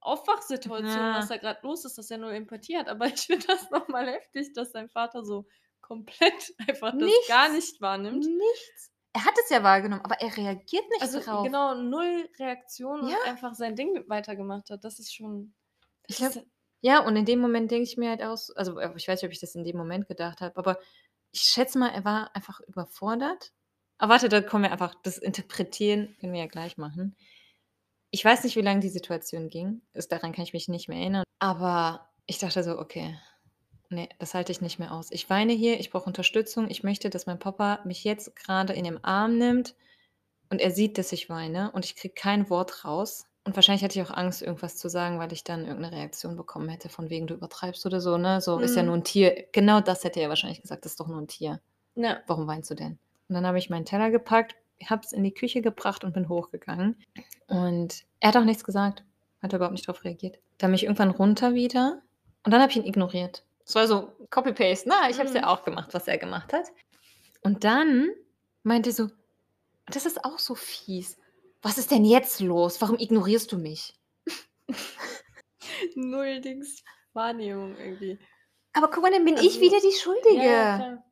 Aufwachsituation, 0.00 0.86
Ja. 0.88 1.18
was 1.18 1.28
da 1.28 1.36
grad 1.36 1.62
los 1.62 1.84
ist, 1.84 1.98
dass 1.98 2.10
er 2.10 2.18
null 2.18 2.32
Empathie 2.32 2.76
hat. 2.78 2.88
Aber 2.88 3.06
ich 3.06 3.20
finde 3.26 3.46
das 3.46 3.70
noch 3.70 3.88
mal 3.88 4.06
heftig, 4.06 4.52
dass 4.54 4.72
dein 4.72 4.88
Vater 4.88 5.24
so 5.24 5.46
komplett 5.80 6.54
einfach 6.68 6.92
das 6.96 7.10
gar 7.28 7.48
nicht 7.48 7.80
wahrnimmt. 7.80 8.24
Nichts. 8.24 8.92
Er 9.16 9.24
hat 9.24 9.34
es 9.42 9.48
ja 9.50 9.62
wahrgenommen, 9.64 10.02
aber 10.04 10.20
er 10.20 10.36
reagiert 10.36 10.84
nicht 10.90 11.10
Also, 11.10 11.20
drauf. 11.26 11.40
genau, 11.40 11.74
null 11.74 12.28
Reaktion 12.38 13.02
und 13.02 13.16
Ja. 13.16 13.18
einfach 13.22 13.54
sein 13.54 13.74
Ding 13.74 14.04
weitergemacht 14.08 14.68
hat. 14.70 14.84
Das 14.84 14.98
ist 15.00 15.14
schon 15.14 15.54
Ich 16.06 16.16
das 16.16 16.28
glaube 16.28 16.36
ist 16.36 16.46
ja, 16.82 17.00
und 17.04 17.16
in 17.16 17.24
dem 17.24 17.40
Moment 17.40 17.70
denke 17.70 17.84
ich 17.88 17.96
mir 17.96 18.10
halt 18.10 18.22
auch 18.22 18.34
s 18.34 18.50
also, 18.54 18.78
äh, 18.78 18.92
ich 18.96 19.08
weiß 19.08 19.20
nicht, 19.22 19.28
ob 19.28 19.32
ich 19.32 19.40
das 19.40 19.54
in 19.54 19.64
dem 19.64 19.76
Moment 19.76 20.06
gedacht 20.08 20.40
habe, 20.40 20.56
aber 20.56 20.78
ich 21.32 21.40
schätze 21.42 21.78
mal, 21.78 21.88
er 21.90 22.04
war 22.04 22.34
einfach 22.36 22.60
überfordert. 22.60 23.52
Aber 23.98 24.12
warte, 24.14 24.28
da 24.28 24.40
kommen 24.42 24.64
wir 24.64 24.72
einfach 24.72 24.94
das 25.02 25.18
Interpretieren 25.18 26.16
können 26.20 26.32
wir 26.32 26.40
ja 26.40 26.46
gleich 26.46 26.76
machen. 26.76 27.16
Ich 28.10 28.24
weiß 28.24 28.44
nicht, 28.44 28.56
wie 28.56 28.62
lang 28.62 28.80
die 28.80 28.88
Situation 28.90 29.48
ging. 29.50 29.82
Das 29.92 30.08
daran 30.08 30.32
kann 30.32 30.44
ich 30.44 30.52
mich 30.54 30.68
nicht 30.68 30.88
mehr 30.88 30.98
erinnern. 30.98 31.24
Aber 31.38 32.10
ich 32.26 32.38
dachte 32.38 32.62
so: 32.62 32.78
„Okay, 32.78 33.18
ne, 33.90 34.08
das 34.18 34.34
halte 34.34 34.52
ich 34.52 34.60
nicht 34.60 34.78
mehr 34.78 34.92
aus. 34.92 35.10
Ich 35.10 35.28
weine 35.30 35.52
hier, 35.52 35.78
ich 35.80 35.90
brauche 35.90 36.06
Unterstützung. 36.06 36.68
Ich 36.70 36.82
möchte, 36.82 37.10
dass 37.10 37.26
mein 37.26 37.38
Papa 37.38 37.80
mich 37.84 38.04
jetzt 38.04 38.34
grade 38.36 38.72
in 38.72 38.84
den 38.84 39.02
Arm 39.04 39.38
nimmt 39.38 39.74
und 40.50 40.60
er 40.60 40.70
sieht, 40.72 40.98
dass 40.98 41.12
ich 41.12 41.30
weine 41.30 41.72
und 41.72 41.84
ich 41.86 41.96
kriege 41.96 42.14
kein 42.14 42.50
Wort 42.50 42.84
raus.“ 42.84 43.26
Und 43.44 43.56
wahrscheinlich 43.56 43.84
hatte 43.84 43.98
ich 44.00 44.06
auch 44.06 44.14
Angst, 44.16 44.42
irgendwas 44.42 44.76
zu 44.78 44.88
sagen, 44.90 45.18
weil 45.20 45.32
ich 45.32 45.44
dann 45.44 45.66
irgend 45.66 45.82
'ne 45.82 45.92
Reaktion 45.92 46.36
bekommen 46.36 46.68
hätte 46.70 46.88
von 46.90 47.10
wegen: 47.10 47.26
„Du 47.28 47.34
übertreibst“ 47.34 47.86
oder 47.86 48.00
so, 48.00 48.18
ne? 48.18 48.40
So: 48.42 48.60
„Ist 48.60 48.76
ja 48.76 48.82
Mhm. 48.82 48.88
nur 48.88 48.96
'n 48.96 49.04
Tier.“ 49.04 49.46
Genau 49.52 49.80
das 49.80 50.04
hätte 50.04 50.20
er 50.20 50.28
wahrscheinlich 50.30 50.62
gesagt: 50.62 50.84
„Das 50.84 50.92
ist 50.92 51.00
doch 51.00 51.08
nur 51.08 51.18
'n 51.20 51.28
Tier. 51.28 51.60
Ja. 51.96 52.26
Warum 52.26 52.46
weinst 52.48 52.70
du 52.70 52.74
denn?“ 52.76 52.98
Und 53.28 53.34
dann 53.36 53.46
habe 53.46 53.58
ich 53.58 53.70
meinen 53.70 53.86
Teller 53.86 54.10
gepackt, 54.10 54.56
habe 54.86 55.02
es 55.04 55.12
in 55.12 55.24
die 55.24 55.34
Küche 55.34 55.62
gebracht 55.62 56.04
und 56.04 56.14
bin 56.14 56.28
hochgegangen. 56.28 56.96
Und 57.48 58.04
er 58.20 58.28
hat 58.30 58.36
auch 58.38 58.44
nichts 58.44 58.64
gesagt, 58.64 59.04
hat 59.42 59.52
überhaupt 59.54 59.72
nicht 59.74 59.88
drauf 59.88 60.04
reagiert. 60.04 60.38
Dann 60.58 60.70
bin 60.70 60.76
ich 60.76 60.84
irgendwann 60.84 61.10
runter 61.10 61.54
wieder 61.54 62.02
und 62.44 62.52
dann 62.52 62.62
habe 62.62 62.70
ich 62.72 62.78
ihn 62.78 62.86
ignoriert. 62.86 63.44
Es 63.66 63.74
war 63.74 63.86
so 63.86 64.12
Copy 64.30 64.52
Paste, 64.52 64.88
ne? 64.88 64.94
Ich 65.10 65.18
habe 65.18 65.26
es 65.28 65.32
Mhm. 65.32 65.34
ja 65.34 65.46
auch 65.48 65.64
gemacht, 65.64 65.92
was 65.94 66.08
er 66.08 66.18
gemacht 66.18 66.52
hat. 66.52 66.66
Und 67.42 67.64
dann 67.64 68.10
meinte 68.64 68.90
er 68.90 68.94
so 68.94 69.08
das 69.88 70.06
ist 70.06 70.24
auch 70.24 70.38
so 70.40 70.54
fies: 70.54 71.18
„Was 71.62 71.78
ist 71.78 71.90
denn 71.92 72.04
jetzt 72.04 72.40
los? 72.40 72.80
Warum 72.82 72.98
ignorierst 72.98 73.52
du 73.52 73.58
mich?“ 73.58 73.94
Null 75.96 76.40
Dings 76.40 76.82
Wahrnehmung 77.14 77.76
irgendwie. 77.76 78.18
Aber 78.72 78.90
guck 78.90 79.02
mal, 79.02 79.10
dann 79.10 79.24
bin 79.24 79.36
ich 79.36 79.60
Also 79.60 79.60
wieder 79.60 79.80
die 79.80 79.92
ja, 80.24 80.44
ja, 80.44 80.66
Schuldige. 80.66 80.68
klar. 80.68 81.04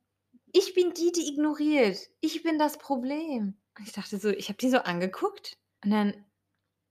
Ich 0.53 0.75
bin 0.75 0.95
die, 0.95 1.13
die 1.13 1.29
ignoriert. 1.29 1.99
Ich 2.21 2.43
bin 2.43 2.59
das 2.59 2.79
Problem. 2.79 3.59
Und 3.79 3.87
ich 3.87 3.93
dachte 3.93 4.19
so 4.19 4.31
ich 4.31 4.49
habe 4.49 4.59
die 4.59 4.71
so 4.71 4.79
angeguckt 4.79 5.59
und 5.85 5.91
dann 5.91 6.25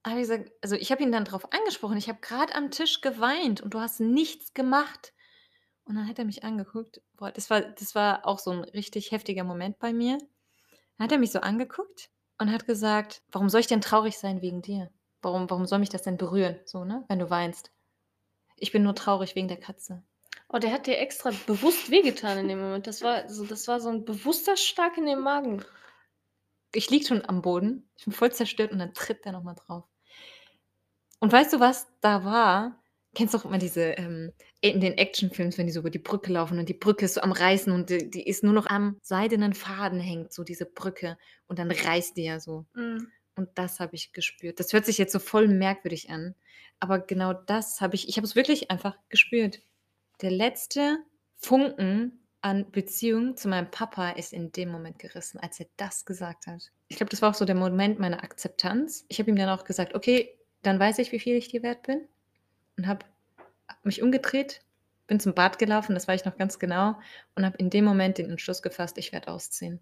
habe 0.06 0.18
ich 0.22 0.24
gesagt 0.28 0.52
also, 0.62 0.76
ich 0.76 0.92
habe 0.92 1.04
ihn 1.04 1.12
dann 1.12 1.26
drauf 1.26 1.52
angesprochen: 1.54 1.98
„Ich 1.98 2.10
habe 2.10 2.20
grad 2.22 2.56
am 2.56 2.72
Tisch 2.72 3.02
geweint 3.02 3.62
und 3.62 3.74
du 3.74 3.80
hast 3.82 4.00
nichts 4.02 4.54
gemacht.“ 4.54 5.13
Und 5.88 5.96
dann 5.96 6.08
hat 6.08 6.20
er 6.20 6.26
mich 6.26 6.44
angeguckt. 6.44 7.02
Boah, 7.18 7.32
das 7.32 7.50
war 7.50 7.62
das 7.62 7.94
war 7.96 8.26
auch 8.26 8.40
so 8.40 8.52
'n 8.52 8.64
richtig 8.64 9.12
heftiger 9.12 9.44
Moment 9.44 9.80
bei 9.80 9.92
mir. 9.94 10.18
Dann 10.98 11.06
hat 11.06 11.12
er 11.14 11.20
mich 11.20 11.32
so 11.32 11.40
angeguckt 11.42 12.10
und 12.40 12.52
hat 12.52 12.68
gesagt: 12.68 13.24
„Warum 13.32 13.50
soll 13.50 13.62
ich 13.62 13.68
denn 13.68 13.82
traurig 13.82 14.18
sein 14.20 14.42
wegen 14.42 14.62
dir? 14.62 14.92
Warum 15.22 15.50
warum 15.50 15.66
soll 15.68 15.80
mich 15.80 15.90
das 15.90 16.04
denn 16.04 16.18
berühren, 16.18 16.60
so, 16.66 16.86
ne, 16.86 17.06
wenn 17.10 17.20
du 17.20 17.30
weinst? 17.30 17.72
Ich 18.58 18.72
bin 18.74 18.84
nur 18.84 18.96
traurig 18.96 19.36
wegen 19.36 19.50
der 19.50 19.60
Katze.“ 19.60 20.04
Oh, 20.50 20.60
der 20.60 20.72
hat 20.72 20.88
dir 20.88 21.00
extra 21.00 21.32
bewusst 21.48 21.92
wehgetan 21.92 22.38
in 22.40 22.48
dem 22.48 22.60
Moment. 22.62 22.88
Das 22.88 23.02
war 23.02 23.30
so 23.30 23.46
das 23.46 23.68
war 23.68 23.80
so 23.82 23.90
'n 23.90 24.06
bewusster 24.06 24.58
Schlag 24.58 24.98
in 24.98 25.06
den 25.06 25.20
Magen. 25.20 25.64
Ich 26.76 26.90
liege 26.90 27.06
schon 27.06 27.24
am 27.24 27.42
Boden. 27.44 27.88
Ich 27.96 28.06
bin 28.06 28.14
voll 28.14 28.32
zerstört 28.32 28.72
und 28.72 28.80
dann 28.80 28.94
tritt 28.96 29.26
der 29.26 29.32
noch 29.32 29.44
mal 29.44 29.54
drauf. 29.54 29.84
Und 31.22 31.32
weißt 31.32 31.54
du, 31.54 31.60
was 31.62 31.88
da 32.02 32.26
war? 32.26 32.83
Kennst 33.16 33.34
doch 33.36 33.46
immer 33.46 33.60
diese, 33.60 33.82
ähm 33.92 34.32
in 34.62 34.80
den 34.80 34.98
Actionfilms, 34.98 35.58
wenn 35.58 35.68
die 35.68 35.74
so 35.74 35.82
über 35.82 35.90
die 35.90 36.00
Brücke 36.00 36.32
laufen 36.32 36.58
und 36.58 36.70
die 36.70 36.74
Brücke 36.74 37.04
ist 37.06 37.16
so 37.16 37.22
am 37.22 37.34
Reißen 37.34 37.72
und 37.74 37.90
die 37.90 38.10
die 38.10 38.26
ist 38.28 38.44
nur 38.46 38.54
noch 38.54 38.66
am 38.68 38.98
seidenen 39.02 39.54
Faden 39.54 40.00
hängt 40.00 40.32
so 40.34 40.44
diese 40.46 40.66
Brücke 40.66 41.18
und 41.48 41.60
dann 41.60 41.70
reißt 41.70 42.16
die 42.18 42.24
ja 42.24 42.40
so. 42.40 42.66
Mhm. 42.76 43.14
Und 43.36 43.50
das 43.56 43.80
habe 43.80 43.96
ich 43.96 44.14
gespürt. 44.14 44.60
Das 44.60 44.74
hört 44.74 44.86
sich 44.86 44.98
jetzt 45.00 45.14
so 45.14 45.20
voll 45.20 45.48
merkwürdig 45.50 46.10
an, 46.12 46.36
aber 46.80 47.00
genau 47.00 47.34
das 47.34 47.82
habe 47.82 47.96
ich 47.96 48.10
ich 48.10 48.18
habe 48.18 48.26
es 48.28 48.36
wirklich 48.36 48.72
einfach 48.72 48.98
gespürt. 49.10 49.62
Der 50.22 50.32
letzte 50.32 51.00
Funken 51.38 52.28
an 52.42 52.72
Beziehung 52.72 53.38
zu 53.38 53.50
meinem 53.50 53.72
Papa 53.72 54.12
ist 54.12 54.34
in 54.34 54.52
dem 54.52 54.70
Moment 54.70 55.00
gerissen, 55.00 55.40
als 55.40 55.60
er 55.60 55.68
das 55.78 56.06
gesagt 56.06 56.48
hat. 56.48 56.72
Ich 56.88 56.98
glaube, 56.98 57.10
das 57.10 57.22
war 57.22 57.32
auch 57.32 57.36
so 57.36 57.46
der 57.46 57.56
Moment 57.56 58.00
meiner 58.00 58.24
Akzeptanz. 58.24 59.06
Ich 59.10 59.20
habe 59.20 59.30
ihm 59.30 59.36
dann 59.36 59.50
auch 59.50 59.66
gesagt: 59.66 59.96
„Okay, 59.96 60.38
dann 60.62 60.80
weiß 60.80 61.00
ich, 61.00 61.12
wie 61.12 61.20
viel 61.20 61.36
ich 61.36 61.50
dir 61.50 61.64
wert 61.64 61.84
bin.“ 61.84 62.08
Und 62.78 62.88
habe 62.88 63.06
mich 63.84 64.02
umgedreht, 64.02 64.62
bin 65.08 65.20
zum 65.20 65.34
Bad 65.36 65.60
gelaufen, 65.60 65.94
das 65.96 66.08
weiß 66.08 66.22
ich 66.22 66.26
noch 66.26 66.38
ganz 66.38 66.60
genau, 66.60 67.00
und 67.36 67.46
habe 67.46 67.58
in 67.58 67.70
dem 67.70 67.86
Moment 67.86 68.18
den 68.18 68.30
Entschluss 68.30 68.62
gefasst: 68.62 68.98
„Ich 68.98 69.12
werde 69.12 69.30
ausziehen. 69.30 69.80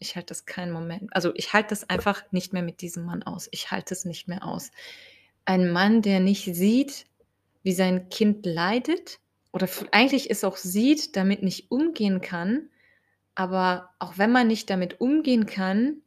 Ich 0.00 0.16
halte 0.16 0.28
das 0.28 0.46
keinen 0.46 0.72
Moment 0.72 1.10
also, 1.14 1.32
ich 1.36 1.52
halte 1.54 1.70
das 1.70 1.90
einfach 1.90 2.24
nicht 2.32 2.52
mehr 2.54 2.62
mit 2.62 2.82
diesem 2.82 3.04
Mann 3.06 3.22
aus. 3.24 3.48
Ich 3.52 3.70
halte 3.72 3.94
es 3.94 4.04
nicht 4.06 4.28
mehr 4.28 4.44
aus.“ 4.46 4.70
Ein 5.46 5.70
Mann, 5.72 6.02
der 6.02 6.20
nicht 6.20 6.44
sieht, 6.54 7.06
wie 7.64 7.72
sein 7.74 8.08
Kind 8.10 8.46
leidet 8.46 9.20
oder 9.52 9.68
eigentlich 9.92 10.30
es 10.30 10.44
auch 10.44 10.56
sieht, 10.58 11.16
damit 11.16 11.42
nicht 11.42 11.70
umgehen 11.72 12.20
kann, 12.22 12.70
aber 13.36 13.90
auch 14.00 14.18
wenn 14.18 14.32
man 14.32 14.48
nicht 14.48 14.70
damit 14.70 15.00
umgehen 15.00 15.46
kann, 15.46 16.02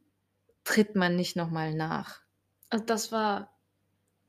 tritt 0.64 0.96
man 0.96 1.16
nicht 1.16 1.36
noch 1.36 1.50
mal 1.50 1.74
nach. 1.74 2.22
Also, 2.70 2.84
das 2.86 3.12
war 3.12 3.53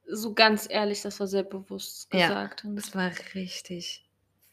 so 0.07 0.33
ganz 0.33 0.67
ehrlich, 0.69 1.01
das 1.01 1.19
war 1.19 1.27
sehr 1.27 1.43
bewusst 1.43 2.09
Ja, 2.11 2.31
gesagt 2.31 2.65
und 2.65 2.75
das 2.75 2.93
war 2.95 3.11
richtig 3.33 4.05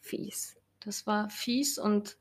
fies. 0.02 0.56
das 0.80 1.06
war 1.06 1.30
fies 1.30 1.78
und 1.78 2.16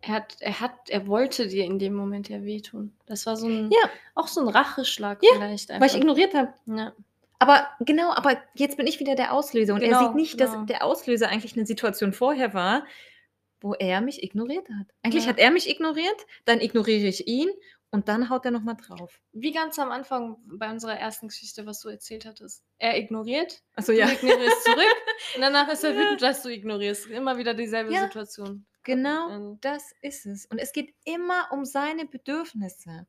er 0.00 0.14
hat 0.14 0.36
er 0.40 0.60
hat 0.60 0.90
er 0.90 1.06
wollte 1.06 1.48
dir 1.48 1.64
in 1.64 1.78
dem 1.78 1.94
Moment 1.94 2.28
ja 2.28 2.42
wehtun. 2.44 2.96
Das 3.06 3.26
war 3.26 3.36
so 3.36 3.48
'n 3.48 3.78
Ja. 3.82 3.92
auch 4.14 4.28
so 4.28 4.40
'n 4.40 4.48
Racheschlag 4.48 5.24
Ja, 5.24 5.30
vielleicht 5.30 5.70
weil 5.78 5.88
ich 5.88 5.96
einfach. 5.96 5.96
ignoriert 5.96 6.34
habe. 6.34 6.54
Ja. 6.66 6.92
Aber 7.40 7.68
genau, 7.80 8.12
aber 8.12 8.40
jetzt 8.54 8.76
bin 8.76 8.86
ich 8.86 9.00
wieder 9.00 9.14
der 9.14 9.32
Auslöser 9.32 9.74
und 9.74 9.82
er 9.82 9.94
Genau, 9.94 9.96
sieht 9.96 10.14
nicht, 10.14 10.40
dass 10.40 10.56
genau. 10.56 10.66
der 10.66 10.84
Auslöser 10.84 11.28
eigentlich 11.28 11.56
'ne 11.56 11.66
Situation 11.66 12.12
vorher 12.12 12.54
war, 12.54 12.86
wo 13.60 13.74
er 13.74 14.00
mich 14.00 14.22
ignoriert 14.22 14.68
hat. 14.70 14.88
Eigentlich 15.02 15.26
Ja. 15.26 15.28
hat 15.28 15.38
er 15.38 15.50
mich 15.50 15.68
ignoriert, 15.70 16.26
dann 16.46 16.60
ignoriere 16.60 17.08
ich 17.08 17.28
ihn 17.28 17.50
und 17.92 18.08
dann 18.08 18.28
haut 18.30 18.44
er 18.44 18.50
noch 18.50 18.62
mal 18.62 18.74
drauf. 18.74 19.20
Wie 19.32 19.52
ganz 19.52 19.78
am 19.78 19.92
Anfang 19.92 20.38
bei 20.46 20.70
unserer 20.70 20.98
ersten 20.98 21.28
Geschichte, 21.28 21.66
was 21.66 21.80
du 21.80 21.88
erzählt 21.90 22.24
hattest. 22.26 22.64
Er 22.78 22.98
ignoriert, 22.98 23.62
Ach 23.76 23.84
so, 23.84 23.92
du 23.92 23.98
ja. 23.98 24.08
ignorierst 24.08 24.64
zurück 24.64 24.96
und 25.36 25.42
danach 25.42 25.68
ist 25.68 25.84
er 25.84 25.94
wütend, 25.94 26.20
dass 26.22 26.42
du 26.42 26.48
ignorierst. 26.48 27.06
Immer 27.06 27.38
wieder 27.38 27.54
dieselbe 27.54 27.92
Ja. 27.92 28.04
Situation. 28.04 28.66
Genau 28.82 29.28
Ähm. 29.30 29.58
das 29.60 29.92
ist 30.00 30.26
es. 30.26 30.46
Und 30.46 30.58
es 30.58 30.72
geht 30.72 30.94
immer 31.04 31.48
um 31.52 31.64
seine 31.64 32.06
Bedürfnisse. 32.06 33.06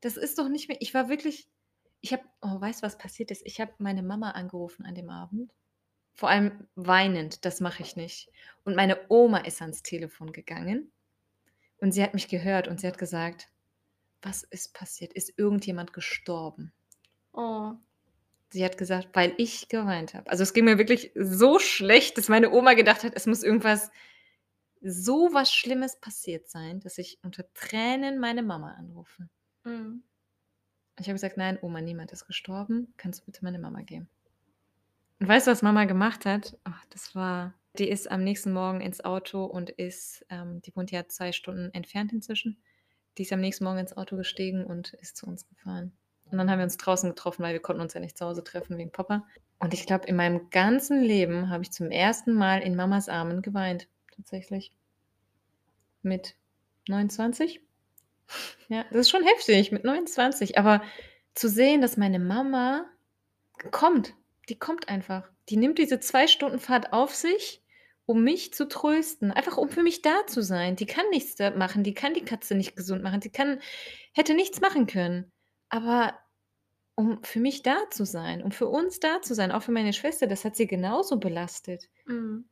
Das 0.00 0.16
ist 0.16 0.38
doch 0.38 0.48
nicht 0.48 0.68
mehr 0.68 0.78
ich 0.80 0.92
war 0.94 1.08
wirklich 1.08 1.48
ich 2.00 2.12
habe 2.12 2.24
oh, 2.42 2.60
weißt 2.60 2.82
du, 2.82 2.86
was 2.86 2.98
passiert 2.98 3.30
ist? 3.30 3.42
Ich 3.46 3.60
habe 3.60 3.72
meine 3.78 4.02
Mama 4.02 4.32
angerufen 4.32 4.84
an 4.86 4.94
dem 4.94 5.08
Abend 5.10 5.52
Vor 6.14 6.28
allem 6.30 6.66
weinend, 6.74 7.44
das 7.44 7.60
mache 7.60 7.82
ich 7.82 7.96
nicht. 7.96 8.30
Und 8.64 8.74
meine 8.76 8.98
Oma 9.08 9.38
ist 9.38 9.60
ans 9.62 9.82
Telefon 9.82 10.32
gegangen 10.32 10.92
und 11.78 11.92
sie 11.92 12.02
hat 12.02 12.14
mich 12.14 12.28
gehört 12.28 12.68
und 12.68 12.80
sie 12.80 12.86
hat 12.86 12.98
gesagt, 12.98 13.48
was 14.24 14.42
ist 14.42 14.74
passiert? 14.74 15.12
Ist 15.12 15.38
irgendjemand 15.38 15.92
gestorben? 15.92 16.72
Oh. 17.32 17.72
Sie 18.50 18.64
hat 18.64 18.78
gesagt, 18.78 19.08
weil 19.14 19.34
ich 19.36 19.68
geweint 19.68 20.14
habe. 20.14 20.30
Also 20.30 20.42
es 20.42 20.52
ging 20.52 20.64
mir 20.64 20.78
wirklich 20.78 21.10
so 21.14 21.58
schlecht, 21.58 22.18
dass 22.18 22.28
meine 22.28 22.52
Oma 22.52 22.74
gedacht 22.74 23.02
hat, 23.02 23.12
es 23.14 23.26
muss 23.26 23.42
irgendwas 23.42 23.90
so 24.80 25.30
was 25.32 25.52
Schlimmes 25.52 25.98
passiert 25.98 26.48
sein, 26.48 26.80
dass 26.80 26.98
ich 26.98 27.18
unter 27.22 27.44
Tränen 27.54 28.18
meine 28.18 28.42
Mama 28.42 28.72
anrufe. 28.72 29.28
Mhm. 29.64 30.02
Ich 30.98 31.06
habe 31.06 31.14
gesagt, 31.14 31.36
nein, 31.36 31.58
Oma, 31.60 31.80
niemand 31.80 32.12
ist 32.12 32.26
gestorben. 32.26 32.92
Kannst 32.96 33.22
du 33.22 33.24
bitte 33.24 33.42
meine 33.42 33.58
Mama 33.58 33.82
geben? 33.82 34.08
Und 35.18 35.28
weißt 35.28 35.46
du, 35.46 35.50
was 35.50 35.62
Mama 35.62 35.86
gemacht 35.86 36.26
hat? 36.26 36.56
Ach, 36.64 36.84
das 36.90 37.14
war, 37.14 37.54
die 37.78 37.88
ist 37.88 38.10
am 38.10 38.22
nächsten 38.22 38.52
Morgen 38.52 38.80
ins 38.80 39.04
Auto 39.04 39.44
und 39.44 39.70
ist, 39.70 40.24
ähm, 40.28 40.60
die 40.62 40.76
wohnt 40.76 40.90
ja 40.90 41.08
zwei 41.08 41.32
Stunden 41.32 41.72
entfernt 41.72 42.12
inzwischen. 42.12 42.58
Die 43.18 43.22
ist 43.22 43.32
am 43.32 43.40
nächsten 43.40 43.64
Morgen 43.64 43.78
ins 43.78 43.96
Auto 43.96 44.16
gestiegen 44.16 44.64
und 44.64 44.94
ist 44.94 45.16
zu 45.16 45.26
uns 45.26 45.46
gefahren. 45.48 45.92
Und 46.30 46.38
dann 46.38 46.50
haben 46.50 46.58
wir 46.58 46.64
uns 46.64 46.76
draußen 46.76 47.10
getroffen, 47.10 47.42
weil 47.42 47.52
wir 47.52 47.62
konnten 47.62 47.82
uns 47.82 47.94
ja 47.94 48.00
nicht 48.00 48.18
zu 48.18 48.26
Hause 48.26 48.42
treffen 48.42 48.76
wegen 48.76 48.90
Papa. 48.90 49.24
Und 49.58 49.72
ich 49.72 49.86
glaube, 49.86 50.06
in 50.06 50.16
meinem 50.16 50.50
ganzen 50.50 51.02
Leben 51.02 51.50
habe 51.50 51.62
ich 51.62 51.70
zum 51.70 51.90
ersten 51.90 52.32
Mal 52.32 52.60
in 52.60 52.74
Mamas 52.74 53.08
Armen 53.08 53.40
geweint. 53.42 53.88
Tatsächlich. 54.16 54.72
Mit 56.02 56.34
29. 56.88 57.60
Ja, 58.68 58.84
das 58.90 59.02
ist 59.02 59.10
schon 59.10 59.24
heftig, 59.24 59.70
mit 59.70 59.84
29. 59.84 60.58
Aber 60.58 60.82
zu 61.34 61.48
sehen, 61.48 61.80
dass 61.80 61.96
meine 61.96 62.18
Mama 62.18 62.86
kommt, 63.70 64.14
die 64.48 64.58
kommt 64.58 64.88
einfach. 64.88 65.28
Die 65.48 65.56
nimmt 65.56 65.78
diese 65.78 66.00
zwei 66.00 66.26
Stunden 66.26 66.58
Fahrt 66.58 66.92
auf 66.92 67.14
sich, 67.14 67.62
um 68.06 68.22
mich 68.22 68.52
zu 68.52 68.68
trösten, 68.68 69.30
einfach 69.30 69.56
um 69.56 69.68
für 69.68 69.82
mich 69.82 70.02
da 70.02 70.26
zu 70.26 70.42
sein. 70.42 70.76
Die 70.76 70.86
kann 70.86 71.08
nichts 71.10 71.36
da 71.36 71.50
machen, 71.50 71.84
die 71.84 71.94
kann 71.94 72.14
die 72.14 72.24
Katze 72.24 72.54
nicht 72.54 72.76
gesund 72.76 73.02
machen, 73.02 73.20
die 73.20 73.30
kann, 73.30 73.60
hätte 74.12 74.34
nichts 74.34 74.60
machen 74.60 74.86
können. 74.86 75.32
Aber 75.68 76.14
um 76.96 77.22
für 77.24 77.40
mich 77.40 77.62
da 77.62 77.90
zu 77.90 78.04
sein, 78.04 78.42
um 78.42 78.52
für 78.52 78.68
uns 78.68 79.00
da 79.00 79.22
zu 79.22 79.34
sein, 79.34 79.52
auch 79.52 79.62
für 79.62 79.72
meine 79.72 79.92
Schwester, 79.92 80.26
das 80.26 80.44
hat 80.44 80.56
sie 80.56 80.66
genauso 80.66 81.18
belastet. 81.18 81.88
Mhm. 82.06 82.44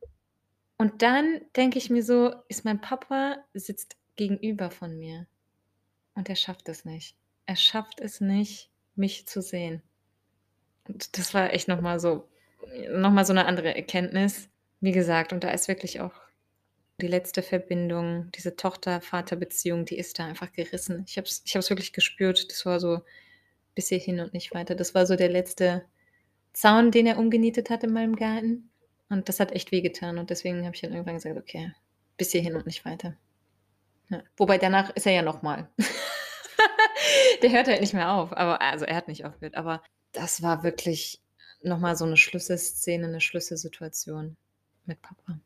Und 0.77 1.01
dann 1.01 1.41
denke 1.55 1.77
ich 1.77 1.89
mir 1.89 2.03
so, 2.03 2.33
ist 2.49 2.65
mein 2.65 2.81
Papa 2.81 3.37
sitzt 3.53 3.95
gegenüber 4.15 4.69
von 4.71 4.97
mir 4.97 5.27
und 6.15 6.29
er 6.29 6.35
schafft 6.35 6.67
es 6.69 6.83
nicht. 6.83 7.15
Er 7.45 7.55
schafft 7.55 7.99
es 8.01 8.21
nicht, 8.21 8.69
mich 8.95 9.27
zu 9.27 9.41
sehen. 9.41 9.81
Und 10.87 11.17
das 11.17 11.33
war 11.33 11.53
echt 11.53 11.67
nochmal 11.67 11.99
so, 11.99 12.27
nochmal 12.91 13.25
so 13.25 13.33
eine 13.33 13.45
andere 13.45 13.75
Erkenntnis. 13.75 14.49
Wie 14.83 14.91
gesagt, 14.91 15.31
und 15.31 15.45
da 15.45 15.51
ist 15.51 15.69
wirklich 15.69 16.01
auch 16.01 16.11
die 16.99 17.07
letzte 17.07 17.41
Verbindung, 17.41 18.29
diese 18.35 18.57
Tochter-Vater-Beziehung, 18.57 19.85
die 19.85 19.97
ist 19.97 20.19
da 20.19 20.25
einfach 20.25 20.51
gerissen. 20.51 21.05
Ich 21.07 21.15
habe 21.15 21.25
es 21.25 21.41
ich 21.45 21.69
wirklich 21.69 21.93
gespürt. 21.93 22.51
Das 22.51 22.65
war 22.65 22.81
so 22.81 22.99
bis 23.75 23.87
hierhin 23.87 24.19
und 24.19 24.33
nicht 24.33 24.53
weiter. 24.53 24.75
Das 24.75 24.93
war 24.93 25.05
so 25.05 25.15
der 25.15 25.29
letzte 25.29 25.85
Zaun, 26.51 26.91
den 26.91 27.07
er 27.07 27.17
umgenietet 27.17 27.69
hat 27.69 27.85
in 27.85 27.93
meinem 27.93 28.17
Garten. 28.17 28.69
Und 29.07 29.29
das 29.29 29.39
hat 29.39 29.53
echt 29.53 29.71
wehgetan. 29.71 30.17
Und 30.17 30.31
deswegen 30.31 30.65
habe 30.65 30.75
ich 30.75 30.81
dann 30.81 30.91
irgendwann 30.91 31.15
gesagt, 31.15 31.37
okay, 31.37 31.71
bis 32.17 32.31
hierhin 32.33 32.57
und 32.57 32.65
nicht 32.65 32.83
weiter. 32.83 33.15
Ja. 34.09 34.21
Wobei 34.35 34.57
danach 34.57 34.89
ist 34.97 35.05
er 35.05 35.13
ja 35.13 35.21
nochmal. 35.21 35.69
der 37.41 37.51
hört 37.53 37.69
halt 37.69 37.79
nicht 37.79 37.93
mehr 37.93 38.11
auf. 38.11 38.33
Aber 38.33 38.61
also 38.61 38.83
er 38.83 38.97
hat 38.97 39.07
nicht 39.07 39.23
aufgehört. 39.23 39.55
Aber 39.55 39.81
das 40.11 40.41
war 40.41 40.65
wirklich 40.65 41.21
nochmal 41.61 41.95
so 41.95 42.03
eine 42.03 42.17
Schlüsselszene, 42.17 43.07
eine 43.07 43.21
Schlüsselsituation 43.21 44.35
mit 44.85 45.01
Papa. 45.01 45.39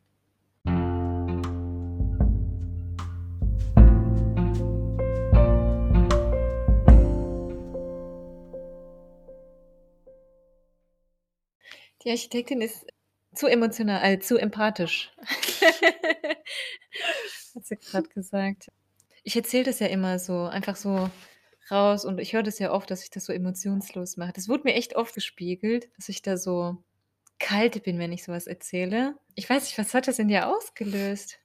Die 12.04 12.12
Architektin 12.12 12.62
ist 12.62 12.86
zu 13.36 13.48
emotional, 13.48 14.02
äh, 14.04 14.20
zu 14.20 14.38
empathisch. 14.38 15.12
Hat 17.54 17.66
sie 17.66 17.76
gerade 17.76 18.08
gesagt. 18.10 18.72
Ich 19.24 19.36
erzähle 19.36 19.66
das 19.66 19.80
ja 19.80 19.88
immer 19.88 20.18
so, 20.20 20.44
einfach 20.44 20.78
so 20.78 21.10
raus 21.70 22.06
und 22.06 22.20
ich 22.20 22.32
höre 22.34 22.44
das 22.44 22.60
ja 22.60 22.72
oft, 22.72 22.90
dass 22.90 23.04
ich 23.04 23.10
das 23.10 23.26
so 23.26 23.34
emotionslos 23.34 24.16
mache. 24.16 24.32
Das 24.32 24.48
wurde 24.48 24.64
mir 24.64 24.76
echt 24.76 24.96
oft 24.96 25.14
gespiegelt, 25.16 25.90
dass 25.98 26.08
ich 26.08 26.22
da 26.22 26.38
so 26.38 26.78
kalt 27.40 27.84
bin, 27.84 28.00
wenn 28.00 28.12
ich 28.12 28.24
sowas 28.24 28.48
erzähle. 28.48 29.16
Ich 29.36 29.50
weiß 29.50 29.64
nicht, 29.64 29.78
was 29.78 29.94
hat 29.94 30.08
das 30.08 30.20
in 30.20 30.28
dir 30.28 30.48
ausgelöst? 30.48 31.40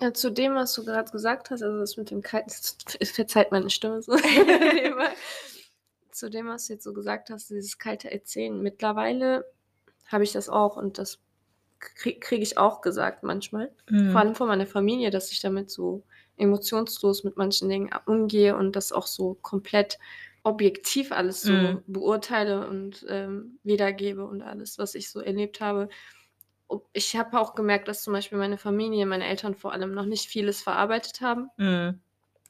Ja, 0.00 0.14
zu 0.14 0.30
dem, 0.30 0.54
was 0.54 0.74
du 0.74 0.84
gerade 0.84 1.10
gesagt 1.10 1.50
hast, 1.50 1.62
also 1.62 1.78
das 1.78 1.96
mit 1.96 2.10
dem 2.10 2.22
kalten, 2.22 2.50
verzeiht 3.04 3.50
meine 3.50 3.70
Stimme 3.70 4.00
so. 4.00 4.16
zu 6.10 6.30
dem, 6.30 6.48
was 6.48 6.66
du 6.66 6.74
jetzt 6.74 6.84
so 6.84 6.92
gesagt 6.92 7.30
hast, 7.30 7.50
dieses 7.50 7.78
kalte 7.78 8.10
Erzählen. 8.10 8.60
Mittlerweile 8.60 9.44
habe 10.06 10.24
ich 10.24 10.32
das 10.32 10.48
auch 10.48 10.76
und 10.76 10.98
das 10.98 11.18
kriege 11.80 12.18
krieg 12.18 12.42
ich 12.42 12.58
auch 12.58 12.80
gesagt 12.80 13.22
manchmal. 13.22 13.70
Mhm. 13.88 14.12
Vor 14.12 14.20
allem 14.20 14.34
von 14.34 14.48
meiner 14.48 14.66
Familie, 14.66 15.10
dass 15.10 15.30
ich 15.30 15.40
damit 15.40 15.70
so 15.70 16.02
emotionslos 16.36 17.24
mit 17.24 17.36
manchen 17.36 17.68
Dingen 17.68 17.90
umgehe 18.06 18.56
und 18.56 18.76
das 18.76 18.92
auch 18.92 19.06
so 19.06 19.34
komplett 19.42 19.98
objektiv 20.42 21.12
alles 21.12 21.42
so 21.42 21.52
mhm. 21.52 21.82
beurteile 21.86 22.68
und 22.68 23.04
ähm, 23.08 23.58
wiedergebe 23.62 24.24
und 24.26 24.42
alles, 24.42 24.78
was 24.78 24.94
ich 24.94 25.10
so 25.10 25.20
erlebt 25.20 25.60
habe. 25.60 25.88
Ich 26.92 27.16
habe 27.16 27.38
auch 27.40 27.54
gemerkt, 27.54 27.88
dass 27.88 28.02
zum 28.02 28.12
Beispiel 28.12 28.38
meine 28.38 28.58
Familie, 28.58 29.06
meine 29.06 29.26
Eltern 29.26 29.54
vor 29.54 29.72
allem 29.72 29.94
noch 29.94 30.04
nicht 30.04 30.28
vieles 30.28 30.62
verarbeitet 30.62 31.20
haben. 31.20 31.48
Mhm. 31.56 32.00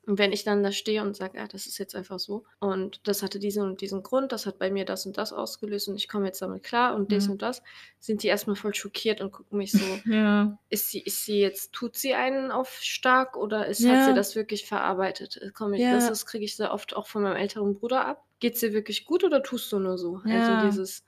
Und 0.09 0.18
wenn 0.18 0.33
ich 0.33 0.42
dann 0.42 0.62
da 0.62 0.73
stehe 0.73 1.03
und 1.03 1.14
sage, 1.14 1.37
ja, 1.37 1.47
das 1.47 1.66
ist 1.66 1.77
jetzt 1.77 1.94
einfach 1.94 2.18
so 2.18 2.44
und 2.61 3.07
das 3.07 3.23
hatte 3.23 3.38
diesen 3.38 3.62
und 3.62 3.83
diesen 3.83 4.03
Grund, 4.03 4.33
das 4.33 4.47
hat 4.47 4.59
bei 4.59 4.71
mir 4.71 4.87
das 4.87 5.05
und 5.05 5.18
das 5.18 5.35
ausgelöst 5.35 5.87
und 5.87 5.97
ich 5.97 6.09
komme 6.09 6.25
jetzt 6.25 6.40
damit 6.40 6.62
klar 6.62 6.94
und 6.94 7.12
das 7.12 7.29
und 7.29 7.42
das, 7.42 7.62
sind 8.01 8.23
die 8.23 8.29
erstmal 8.29 8.57
voll 8.57 8.75
schockiert 8.75 9.21
und 9.21 9.33
gucken 9.33 9.59
mich 9.59 9.71
so, 9.73 9.85
ja. 10.11 10.59
ist 10.71 10.90
sie, 10.90 11.01
ist 11.01 11.27
sie 11.27 11.40
jetzt, 11.40 11.75
tut 11.75 11.94
sie 11.94 12.14
einen 12.14 12.51
auf 12.51 12.79
stark 12.81 13.37
oder 13.37 13.66
ist, 13.66 13.81
ja. 13.81 13.97
hat 13.97 14.07
sie 14.07 14.14
das 14.14 14.35
wirklich 14.35 14.64
verarbeitet? 14.64 15.37
Äh, 15.42 15.51
komm 15.53 15.75
ich, 15.75 15.83
ja. 15.83 15.92
Das, 15.92 16.09
das 16.09 16.25
kriege 16.25 16.47
ich 16.47 16.57
sehr 16.57 16.73
oft 16.73 16.97
auch 16.97 17.07
von 17.07 17.23
meinem 17.23 17.37
älteren 17.37 17.75
Bruder 17.75 18.07
ab. 18.07 18.25
Geht 18.40 18.55
es 18.55 18.61
dir 18.61 18.73
wirklich 18.73 19.05
gut 19.05 19.25
oder 19.25 19.42
tust 19.42 19.71
du 19.73 19.79
nur 19.79 19.99
so? 19.99 20.23
Also 20.25 20.66
dieses. 20.66 21.05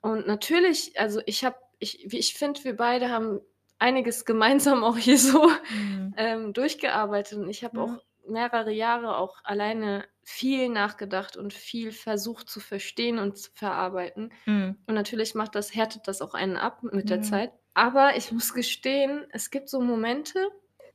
Und 0.00 0.26
natürlich, 0.26 0.98
also 0.98 1.20
ich 1.26 1.44
habe, 1.44 1.54
ich, 1.78 2.12
ich 2.12 2.34
finde, 2.34 2.64
wir 2.64 2.74
beide 2.74 3.08
haben 3.08 3.40
einiges 3.78 4.24
gemeinsam 4.24 4.82
auch 4.82 4.96
hier 4.96 5.18
so 5.18 5.48
mhm. 5.48 6.14
ähm, 6.16 6.52
durchgearbeitet 6.52 7.38
und 7.38 7.48
ich 7.48 7.62
habe 7.62 7.80
auch 7.80 7.98
mehrere 8.26 8.72
Jahre 8.72 9.16
auch 9.16 9.38
alleine 9.44 10.04
viel 10.22 10.68
nachgedacht 10.68 11.36
und 11.36 11.52
viel 11.52 11.92
versucht 11.92 12.48
zu 12.48 12.60
verstehen 12.60 13.18
und 13.18 13.36
zu 13.36 13.50
verarbeiten. 13.54 14.32
Mhm. 14.46 14.78
Und 14.86 14.94
natürlich 14.94 15.34
macht 15.34 15.54
das, 15.54 15.74
härtet 15.74 16.06
das 16.06 16.22
auch 16.22 16.34
einen 16.34 16.56
ab 16.56 16.82
mit 16.82 17.10
der 17.10 17.18
mhm. 17.18 17.24
Zeit. 17.24 17.52
Aber 17.74 18.16
ich 18.16 18.32
muss 18.32 18.54
gestehen, 18.54 19.26
es 19.30 19.50
gibt 19.50 19.68
so 19.68 19.80
Momente. 19.80 20.38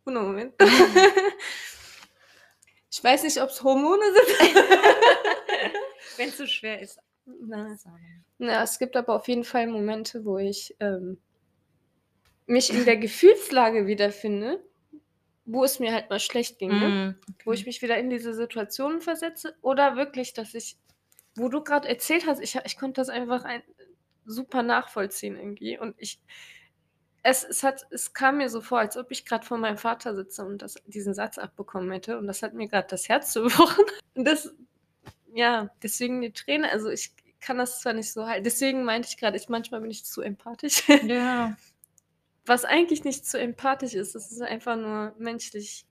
Oh, 0.05 0.11
Moment. 0.11 0.53
ich 2.91 3.03
weiß 3.03 3.23
nicht, 3.23 3.41
ob 3.41 3.49
es 3.49 3.61
Hormone 3.63 4.03
sind. 4.13 4.55
Wenn 6.17 6.29
es 6.29 6.37
so 6.37 6.47
schwer 6.47 6.81
ist. 6.81 6.99
Na, 7.25 7.75
na, 8.37 8.63
es 8.63 8.79
gibt 8.79 8.95
aber 8.95 9.15
auf 9.15 9.27
jeden 9.27 9.43
Fall 9.43 9.67
Momente, 9.67 10.23
wo 10.23 10.37
ich 10.37 10.75
ähm, 10.79 11.19
mich 12.45 12.69
in 12.73 12.85
der 12.85 12.95
Gefühlslage 12.95 13.85
wiederfinde 13.85 14.63
wo 15.47 15.63
es 15.63 15.79
mir 15.79 15.93
halt 15.93 16.09
mal 16.09 16.19
schlecht 16.19 16.59
ging, 16.59 16.77
ne? 16.77 16.89
Mm, 16.89 17.29
okay. 17.29 17.43
wo 17.45 17.53
ich 17.53 17.65
mich 17.65 17.81
wieder 17.81 17.97
in 17.97 18.09
diese 18.09 18.33
Situationen 18.33 19.01
versetze 19.01 19.55
oder 19.61 19.95
wirklich, 19.95 20.33
dass 20.33 20.53
ich, 20.53 20.77
wo 21.35 21.47
du 21.47 21.63
gerade 21.63 21.87
erzählt 21.87 22.27
hast, 22.27 22.41
ich, 22.41 22.55
ich 22.63 22.77
konnte 22.77 23.01
das 23.01 23.09
einfach 23.09 23.45
ein, 23.45 23.63
super 24.25 24.61
nachvollziehen 24.61 25.37
irgendwie 25.37 25.79
und 25.79 25.95
ich, 25.97 26.19
es, 27.23 27.45
es, 27.45 27.63
hat, 27.63 27.87
es 27.91 28.13
kam 28.13 28.37
mir 28.37 28.49
so 28.49 28.59
vor, 28.59 28.79
als 28.79 28.97
ob 28.97 29.09
ich 29.09 29.25
gerade 29.25 29.45
vor 29.45 29.57
meinem 29.57 29.77
Vater 29.77 30.15
sitze 30.15 30.45
und 30.45 30.61
das, 30.61 30.75
diesen 30.85 31.13
Satz 31.13 31.37
abbekommen 31.37 31.91
hätte 31.91 32.17
und 32.17 32.27
das 32.27 32.43
hat 32.43 32.53
mir 32.53 32.67
gerade 32.67 32.89
das 32.89 33.07
Herz 33.07 33.33
gebrochen 33.33 33.85
und 34.15 34.25
das, 34.25 34.53
ja, 35.33 35.69
deswegen 35.81 36.19
die 36.19 36.33
Träne, 36.33 36.69
also 36.69 36.89
ich 36.89 37.13
kann 37.39 37.57
das 37.57 37.79
zwar 37.79 37.93
nicht 37.93 38.11
so 38.11 38.27
halten, 38.27 38.43
deswegen 38.43 38.83
meinte 38.83 39.07
ich 39.07 39.15
gerade, 39.15 39.37
ich, 39.37 39.47
manchmal 39.47 39.79
bin 39.79 39.91
ich 39.91 40.03
zu 40.03 40.21
empathisch. 40.21 40.83
Ja. 41.03 41.55
Was 42.47 42.65
eigentlich 42.65 43.03
nicht 43.03 43.25
so 43.25 43.37
empathisch 43.37 43.93
ist, 43.93 44.15
das 44.15 44.31
ist 44.31 44.41
einfach 44.41 44.75
nur 44.77 45.13
menschlich. 45.19 45.85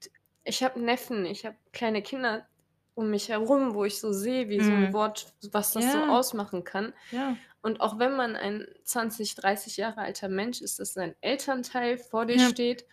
Ich 0.45 0.63
habe 0.63 0.81
Neffen, 0.81 1.27
ich 1.27 1.45
habe 1.47 1.57
kleine 1.73 2.03
Kinder 2.03 2.49
um 2.95 3.11
mich 3.11 3.29
herum, 3.29 3.75
wo 3.75 3.85
ich 3.85 4.01
so 4.01 4.13
sehe, 4.13 4.49
wie 4.49 4.61
so 4.63 4.75
ein 4.75 4.89
mhm. 4.89 4.93
Wort, 4.95 5.35
was 5.53 5.73
das 5.75 5.93
so 5.93 5.99
ausmachen 6.05 6.65
kann. 6.65 6.95
Ja. 7.11 7.37
Und 7.63 7.81
auch 7.81 7.99
wenn 7.99 8.17
man 8.17 8.37
ein 8.37 8.67
20, 8.85 9.35
30 9.35 9.77
Jahre 9.77 10.01
alter 10.01 10.29
Mensch 10.29 10.63
ist, 10.63 10.79
dass 10.79 10.95
dein 10.95 11.15
Elternteil 11.21 11.99
vor 11.99 12.25
dir 12.27 12.39
Ja. 12.39 12.49
steht 12.49 12.87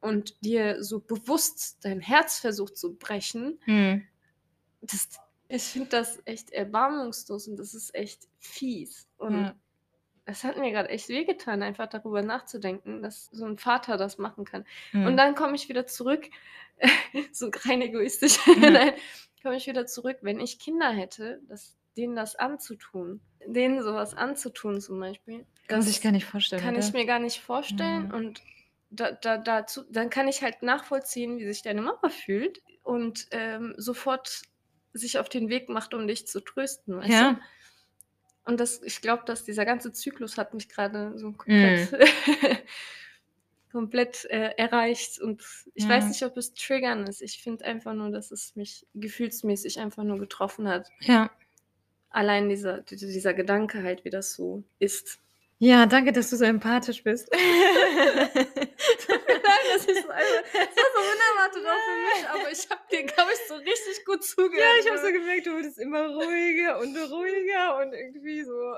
und 0.00 0.44
dir 0.44 0.82
so 0.84 1.00
bewusst 1.00 1.78
dein 1.84 2.00
Herz 2.00 2.38
versucht 2.38 2.76
zu 2.76 2.96
brechen, 2.96 3.60
Mhm. 3.66 4.06
das, 4.82 5.08
ich 5.48 5.62
finde 5.62 5.88
das 5.90 6.20
echt 6.26 6.50
erbarmungslos 6.50 7.48
und 7.48 7.56
das 7.56 7.72
ist 7.74 7.94
echt 7.94 8.28
fies. 8.38 9.08
Und 9.16 9.34
Ja. 9.44 9.54
Es 10.26 10.44
hat 10.44 10.56
mir 10.56 10.70
gerade 10.70 10.88
echt 10.88 11.08
wehgetan, 11.08 11.62
einfach 11.62 11.86
darüber 11.88 12.22
nachzudenken, 12.22 13.02
dass 13.02 13.26
so 13.26 13.44
ein 13.46 13.58
Vater 13.58 13.96
das 13.96 14.18
machen 14.18 14.44
kann. 14.44 14.64
Und 15.02 15.12
Mhm. 15.12 15.16
dann 15.16 15.34
komme 15.34 15.54
ich 15.56 15.68
wieder 15.68 15.86
zurück, 15.86 16.28
so 17.32 17.50
rein 17.66 17.82
egoistisch, 17.82 18.38
nein, 18.58 18.92
komme 19.42 19.56
ich 19.56 19.66
wieder 19.66 19.86
zurück, 19.86 20.18
wenn 20.22 20.40
ich 20.40 20.58
Kinder 20.58 20.90
hätte, 20.90 21.40
das, 21.48 21.76
denen 21.96 22.16
das 22.16 22.36
anzutun, 22.36 23.20
denen 23.46 23.82
sowas 23.82 24.14
anzutun 24.14 24.80
zum 24.80 24.98
Beispiel, 24.98 25.46
Kann 25.68 25.84
das 25.84 26.00
gar 26.00 26.12
nicht 26.12 26.24
vorstellen, 26.24 26.62
kann 26.62 26.76
ich 26.76 26.88
oder? 26.88 26.98
mir 26.98 27.06
gar 27.06 27.18
nicht 27.18 27.40
vorstellen. 27.40 28.08
Mhm. 28.08 28.14
Und 28.14 28.42
da, 28.90 29.12
da, 29.12 29.38
dazu, 29.38 29.82
dann 29.90 30.10
kann 30.10 30.28
ich 30.28 30.42
halt 30.42 30.62
nachvollziehen, 30.62 31.38
wie 31.38 31.46
sich 31.46 31.62
deine 31.62 31.82
Mama 31.82 32.08
fühlt 32.08 32.62
und 32.82 33.26
ähm, 33.32 33.74
sofort 33.76 34.42
sich 34.92 35.18
auf 35.18 35.28
den 35.28 35.48
Weg 35.48 35.68
macht, 35.68 35.94
um 35.94 36.06
dich 36.06 36.26
zu 36.26 36.40
trösten, 36.40 36.96
weißt 36.98 37.08
Ja. 37.10 37.32
du? 37.32 37.40
Und 38.44 38.60
das, 38.60 38.82
ich 38.82 39.00
glaube, 39.00 39.22
dass 39.26 39.44
dieser 39.44 39.64
ganze 39.64 39.92
Zyklus 39.92 40.36
hat 40.38 40.54
mich 40.54 40.68
gerade 40.68 41.18
so 41.18 41.28
Mhm. 41.28 41.36
komplett, 41.38 41.92
komplett 43.72 44.24
äh, 44.26 44.50
erreicht. 44.56 45.18
Und 45.20 45.42
ich 45.74 45.88
weiß 45.88 46.04
Ja. 46.04 46.08
nicht, 46.08 46.22
ob 46.24 46.36
es 46.36 46.54
triggern 46.54 47.06
ist. 47.06 47.22
Ich 47.22 47.42
finde 47.42 47.64
einfach 47.64 47.94
nur, 47.94 48.10
dass 48.10 48.30
es 48.30 48.54
mich 48.56 48.86
gefühlsmäßig 48.94 49.80
einfach 49.80 50.04
nur 50.04 50.18
getroffen 50.18 50.68
hat. 50.68 50.88
Ja. 51.00 51.30
Allein 52.10 52.48
dieser 52.48 52.80
dieser 52.82 53.34
Gedanke 53.34 53.82
halt, 53.82 54.04
wie 54.04 54.10
das 54.10 54.34
so 54.34 54.62
ist. 54.78 55.18
Ja, 55.58 55.86
danke, 55.86 56.12
dass 56.12 56.30
du 56.30 56.36
so 56.36 56.44
empathisch 56.44 57.02
bist. 57.04 57.30
Nein, 57.32 57.40
das 59.72 59.84
ist 59.86 60.02
so 60.02 60.08
einfach, 60.10 60.42
das 60.52 60.76
war 60.76 60.90
so 60.94 61.00
unerwartet 61.00 61.64
auch 61.66 61.78
für 61.86 61.98
mich, 62.02 62.28
aber 62.28 62.50
ich 62.52 62.70
habe 62.70 62.80
dir, 62.90 63.04
glaube 63.04 63.30
ich, 63.32 63.48
so 63.48 63.54
richtig 63.54 64.04
gut 64.04 64.24
zugehört. 64.24 64.58
Ja, 64.58 64.80
ich 64.80 64.88
habe 64.90 64.98
so 64.98 65.12
gemerkt, 65.12 65.46
du 65.46 65.52
wurdest 65.52 65.78
immer 65.78 66.08
ruhiger 66.08 66.80
und 66.80 66.96
ruhiger 66.96 67.78
und 67.78 67.92
irgendwie 67.92 68.42
so. 68.42 68.74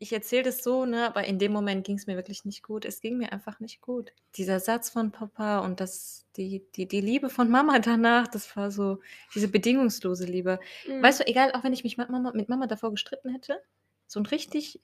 Ich 0.00 0.12
erzähle 0.12 0.44
das 0.44 0.62
so, 0.62 0.84
ne, 0.84 1.06
aber 1.06 1.24
in 1.24 1.38
dem 1.38 1.52
Moment 1.52 1.84
ging 1.84 1.96
es 1.96 2.06
mir 2.06 2.14
wirklich 2.14 2.44
nicht 2.44 2.62
gut. 2.62 2.84
Es 2.84 3.00
ging 3.00 3.18
mir 3.18 3.32
einfach 3.32 3.58
nicht 3.58 3.80
gut. 3.80 4.12
Dieser 4.36 4.60
Satz 4.60 4.90
von 4.90 5.10
Papa 5.10 5.58
und 5.60 5.80
das, 5.80 6.26
die, 6.36 6.64
die, 6.76 6.86
die 6.86 7.00
Liebe 7.00 7.30
von 7.30 7.50
Mama 7.50 7.80
danach, 7.80 8.28
das 8.28 8.56
war 8.56 8.70
so 8.70 9.00
diese 9.34 9.48
bedingungslose 9.48 10.24
Liebe. 10.24 10.60
Mhm. 10.86 11.02
Weißt 11.02 11.20
du, 11.20 11.26
egal, 11.26 11.52
auch 11.52 11.64
wenn 11.64 11.72
ich 11.72 11.82
mich 11.82 11.96
mit 11.96 12.10
Mama, 12.10 12.32
mit 12.32 12.48
Mama 12.48 12.66
davor 12.68 12.92
gestritten 12.92 13.30
hätte, 13.30 13.60
so 14.06 14.20
ein 14.20 14.26
richtig 14.26 14.80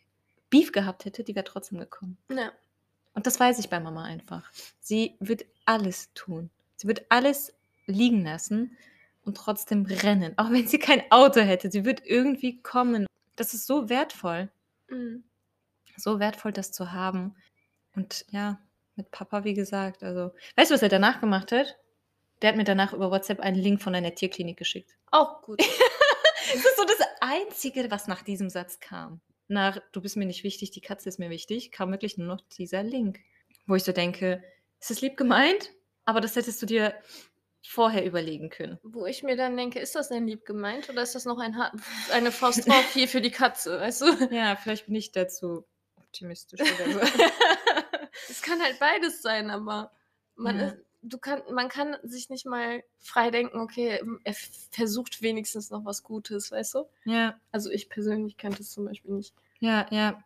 Beef 0.54 0.70
gehabt 0.70 1.04
hätte, 1.04 1.24
die 1.24 1.34
wäre 1.34 1.44
trotzdem 1.44 1.80
gekommen. 1.80 2.16
Ja. 2.30 2.52
Und 3.12 3.26
das 3.26 3.40
weiß 3.40 3.58
ich 3.58 3.70
bei 3.70 3.80
Mama 3.80 4.04
einfach. 4.04 4.48
Sie 4.78 5.16
wird 5.18 5.44
alles 5.64 6.12
tun. 6.14 6.48
Sie 6.76 6.86
wird 6.86 7.06
alles 7.08 7.52
liegen 7.86 8.24
lassen 8.24 8.76
und 9.24 9.36
trotzdem 9.36 9.84
rennen. 9.84 10.32
Auch 10.36 10.52
wenn 10.52 10.68
sie 10.68 10.78
kein 10.78 11.10
Auto 11.10 11.40
hätte. 11.40 11.72
Sie 11.72 11.84
wird 11.84 12.06
irgendwie 12.06 12.62
kommen. 12.62 13.04
Das 13.34 13.52
ist 13.52 13.66
so 13.66 13.88
wertvoll. 13.88 14.48
Mhm. 14.88 15.24
So 15.96 16.20
wertvoll, 16.20 16.52
das 16.52 16.70
zu 16.70 16.92
haben. 16.92 17.34
Und 17.96 18.24
ja, 18.30 18.60
mit 18.94 19.10
Papa, 19.10 19.42
wie 19.42 19.54
gesagt, 19.54 20.04
also. 20.04 20.30
Weißt 20.54 20.70
du, 20.70 20.76
was 20.76 20.82
er 20.82 20.88
danach 20.88 21.20
gemacht 21.20 21.50
hat? 21.50 21.76
Der 22.42 22.50
hat 22.50 22.56
mir 22.56 22.62
danach 22.62 22.92
über 22.92 23.10
WhatsApp 23.10 23.40
einen 23.40 23.60
Link 23.60 23.82
von 23.82 23.96
einer 23.96 24.14
Tierklinik 24.14 24.56
geschickt. 24.56 24.94
Auch 25.10 25.42
gut. 25.42 25.60
Das 26.46 26.62
ist 26.62 26.76
so 26.76 26.84
das 26.84 27.08
Einzige, 27.20 27.90
was 27.90 28.06
nach 28.06 28.22
diesem 28.22 28.50
Satz 28.50 28.78
kam. 28.78 29.22
Nach, 29.48 29.78
du 29.92 30.00
bist 30.00 30.16
mir 30.16 30.24
nicht 30.26 30.44
wichtig, 30.44 30.70
die 30.70 30.80
Katze 30.80 31.08
ist 31.08 31.18
mir 31.18 31.30
wichtig, 31.30 31.70
kam 31.70 31.90
wirklich 31.90 32.16
nur 32.16 32.26
noch 32.26 32.40
dieser 32.58 32.82
Link. 32.82 33.20
Wo 33.66 33.74
ich 33.74 33.84
so 33.84 33.92
denke, 33.92 34.42
ist 34.80 34.90
das 34.90 35.00
lieb 35.00 35.16
gemeint? 35.16 35.70
Aber 36.04 36.20
das 36.20 36.36
hättest 36.36 36.60
du 36.62 36.66
dir 36.66 36.94
vorher 37.66 38.04
überlegen 38.04 38.50
können. 38.50 38.78
Wo 38.82 39.06
ich 39.06 39.22
mir 39.22 39.36
dann 39.36 39.56
denke, 39.56 39.78
ist 39.80 39.94
das 39.94 40.08
denn 40.10 40.26
lieb 40.26 40.44
gemeint 40.44 40.88
oder 40.90 41.02
ist 41.02 41.14
das 41.14 41.24
noch 41.24 41.38
ein 41.38 41.56
eine 42.12 42.30
Faust 42.30 42.66
drauf 42.68 42.92
hier 42.92 43.08
für 43.08 43.20
die 43.22 43.30
Katze, 43.30 43.80
weißt 43.80 44.02
du? 44.02 44.34
Ja, 44.34 44.56
vielleicht 44.56 44.86
bin 44.86 44.94
ich 44.96 45.12
dazu 45.12 45.64
optimistisch 45.96 46.60
oder 46.60 46.92
so. 46.92 47.00
Es 48.30 48.40
kann 48.42 48.62
halt 48.62 48.78
beides 48.78 49.22
sein, 49.22 49.50
aber 49.50 49.90
man, 50.36 50.58
Ja. 50.58 50.66
ist, 50.68 50.76
du 51.04 51.18
kann, 51.18 51.42
man 51.52 51.68
kann 51.68 51.96
sich 52.02 52.30
nicht 52.30 52.46
mal 52.46 52.82
frei 53.00 53.30
denken, 53.30 53.58
okay, 53.60 54.00
er 54.24 54.30
f- 54.32 54.68
versucht 54.70 55.22
wenigstens 55.22 55.70
noch 55.70 55.84
was 55.84 56.02
Gutes, 56.02 56.50
weißt 56.50 56.74
du? 56.74 56.84
ja, 57.04 57.40
Also 57.52 57.70
ich 57.70 57.88
persönlich 57.90 58.36
kann 58.36 58.54
das 58.54 58.70
zum 58.70 58.86
Beispiel 58.86 59.12
nicht. 59.12 59.34
ja, 59.60 59.86
ja. 59.90 60.22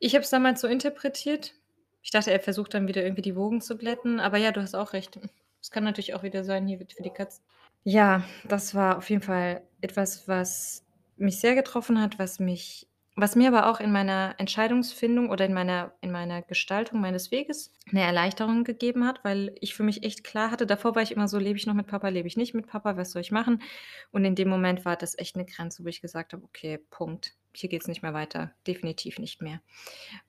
Ich 0.00 0.14
habe 0.14 0.24
es 0.24 0.30
damals 0.30 0.60
so 0.60 0.68
interpretiert. 0.68 1.54
Ich 2.02 2.10
dachte, 2.12 2.32
er 2.32 2.40
versucht 2.40 2.74
dann 2.74 2.88
wieder 2.88 3.02
irgendwie 3.02 3.22
die 3.22 3.36
Wogen 3.36 3.60
zu 3.62 3.76
glätten. 3.78 4.20
Aber 4.20 4.38
ja, 4.38 4.52
du 4.52 4.62
hast 4.62 4.74
auch 4.74 4.92
recht. 4.94 5.18
Es 5.62 5.70
kann 5.70 5.84
natürlich 5.84 6.14
auch 6.14 6.22
wieder 6.24 6.44
sein, 6.44 6.66
hier 6.68 6.78
wird 6.80 6.92
für 6.94 7.02
die 7.02 7.10
Katze. 7.10 7.42
Ja, 7.84 8.24
das 8.48 8.74
war 8.74 8.96
auf 8.98 9.10
jeden 9.10 9.22
Fall 9.22 9.62
etwas, 9.80 10.26
was 10.26 10.84
mich 11.16 11.38
sehr 11.40 11.54
getroffen 11.54 12.00
hat, 12.00 12.18
was 12.18 12.38
mich, 12.40 12.88
was 13.16 13.36
mir 13.36 13.48
aber 13.48 13.70
auch 13.70 13.78
in 13.78 13.92
meiner 13.92 14.34
Entscheidungsfindung 14.38 15.30
oder 15.30 15.44
in 15.44 15.54
meiner, 15.54 15.92
in 16.00 16.10
meiner 16.10 16.42
Gestaltung 16.42 17.00
meines 17.00 17.30
Weges 17.30 17.72
eine 17.88 18.02
Erleichterung 18.02 18.64
gegeben 18.64 19.06
hat, 19.06 19.22
weil 19.22 19.54
ich 19.60 19.74
für 19.74 19.84
mich 19.84 20.02
echt 20.02 20.24
klar 20.24 20.50
hatte, 20.50 20.66
davor 20.66 20.96
war 20.96 21.02
ich 21.02 21.12
immer 21.12 21.28
so, 21.28 21.38
lebe 21.38 21.56
ich 21.56 21.66
noch 21.66 21.74
mit 21.74 21.86
Papa, 21.86 22.08
lebe 22.08 22.26
ich 22.26 22.36
nicht 22.36 22.54
mit 22.54 22.66
Papa, 22.66 22.96
was 22.96 23.12
soll 23.12 23.22
ich 23.22 23.30
machen? 23.30 23.62
Und 24.10 24.24
in 24.24 24.34
dem 24.34 24.48
Moment 24.48 24.84
war 24.84 24.96
das 24.96 25.16
echt 25.16 25.36
eine 25.36 25.44
Grenze, 25.44 25.84
wo 25.84 25.88
ich 25.88 26.00
gesagt 26.00 26.32
habe, 26.32 26.42
okay, 26.44 26.78
Punkt, 26.90 27.34
hier 27.52 27.68
geht 27.68 27.82
es 27.82 27.88
nicht 27.88 28.02
mehr 28.02 28.14
weiter, 28.14 28.52
definitiv 28.66 29.20
nicht 29.20 29.40
mehr. 29.40 29.60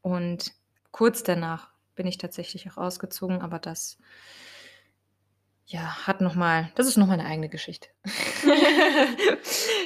Und 0.01 0.53
kurz 0.91 1.23
danach 1.23 1.69
bin 1.95 2.05
ich 2.05 2.19
tatsächlich 2.19 2.69
auch 2.69 2.77
ausgezogen, 2.77 3.41
aber 3.41 3.57
das 3.57 3.97
ja, 5.67 6.05
hat 6.07 6.21
noch 6.21 6.35
mal 6.35 6.71
das 6.75 6.85
ist 6.87 6.95
noch 6.97 7.07
mal 7.07 7.17
'ne 7.17 7.25
eigene 7.25 7.49
Geschichte. 7.49 7.89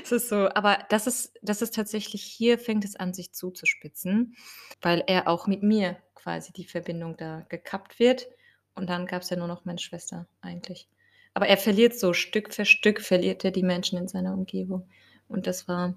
Es 0.04 0.12
ist 0.12 0.30
so 0.30 0.50
aber 0.54 0.80
das 0.90 1.08
ist 1.08 1.34
das 1.42 1.62
ist 1.62 1.76
tatsächlich 1.76 2.24
hier 2.24 2.58
fängt 2.60 2.84
es 2.86 2.96
an, 2.96 3.14
sich 3.14 3.32
zuzuspitzen, 3.34 4.36
weil 4.82 5.04
er 5.08 5.28
auch 5.28 5.48
mit 5.48 5.64
mir 5.64 5.98
quasi 6.16 6.52
die 6.54 6.66
Verbindung 6.66 7.16
da 7.18 7.46
gekappt 7.50 8.00
wird 8.00 8.28
und 8.76 8.90
dann 8.90 9.06
gab's 9.06 9.30
ja 9.30 9.38
nur 9.38 9.48
noch 9.48 9.66
meine 9.66 9.80
Schwester 9.80 10.28
eigentlich. 10.42 10.90
Aber 11.34 11.48
er 11.48 11.58
verliert 11.58 11.98
so 11.98 12.14
Stück 12.14 12.54
für 12.54 12.66
Stück 12.66 13.00
verliert 13.02 13.46
er 13.46 13.52
die 13.52 13.64
Menschen 13.64 13.98
in 13.98 14.08
seiner 14.08 14.34
Umgebung. 14.34 14.90
Und 15.30 15.48
das 15.48 15.68
war 15.68 15.96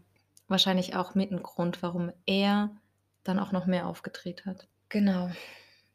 wahrscheinlich 0.48 0.94
auch 0.94 1.14
mit 1.16 1.30
'n 1.32 1.42
Grund, 1.42 1.82
warum 1.82 2.12
er 2.26 2.70
dann 3.24 3.38
auch 3.40 3.50
noch 3.52 3.66
mehr 3.66 3.86
aufgedreht 3.88 4.44
hat. 4.46 4.68
Genau. 4.90 5.30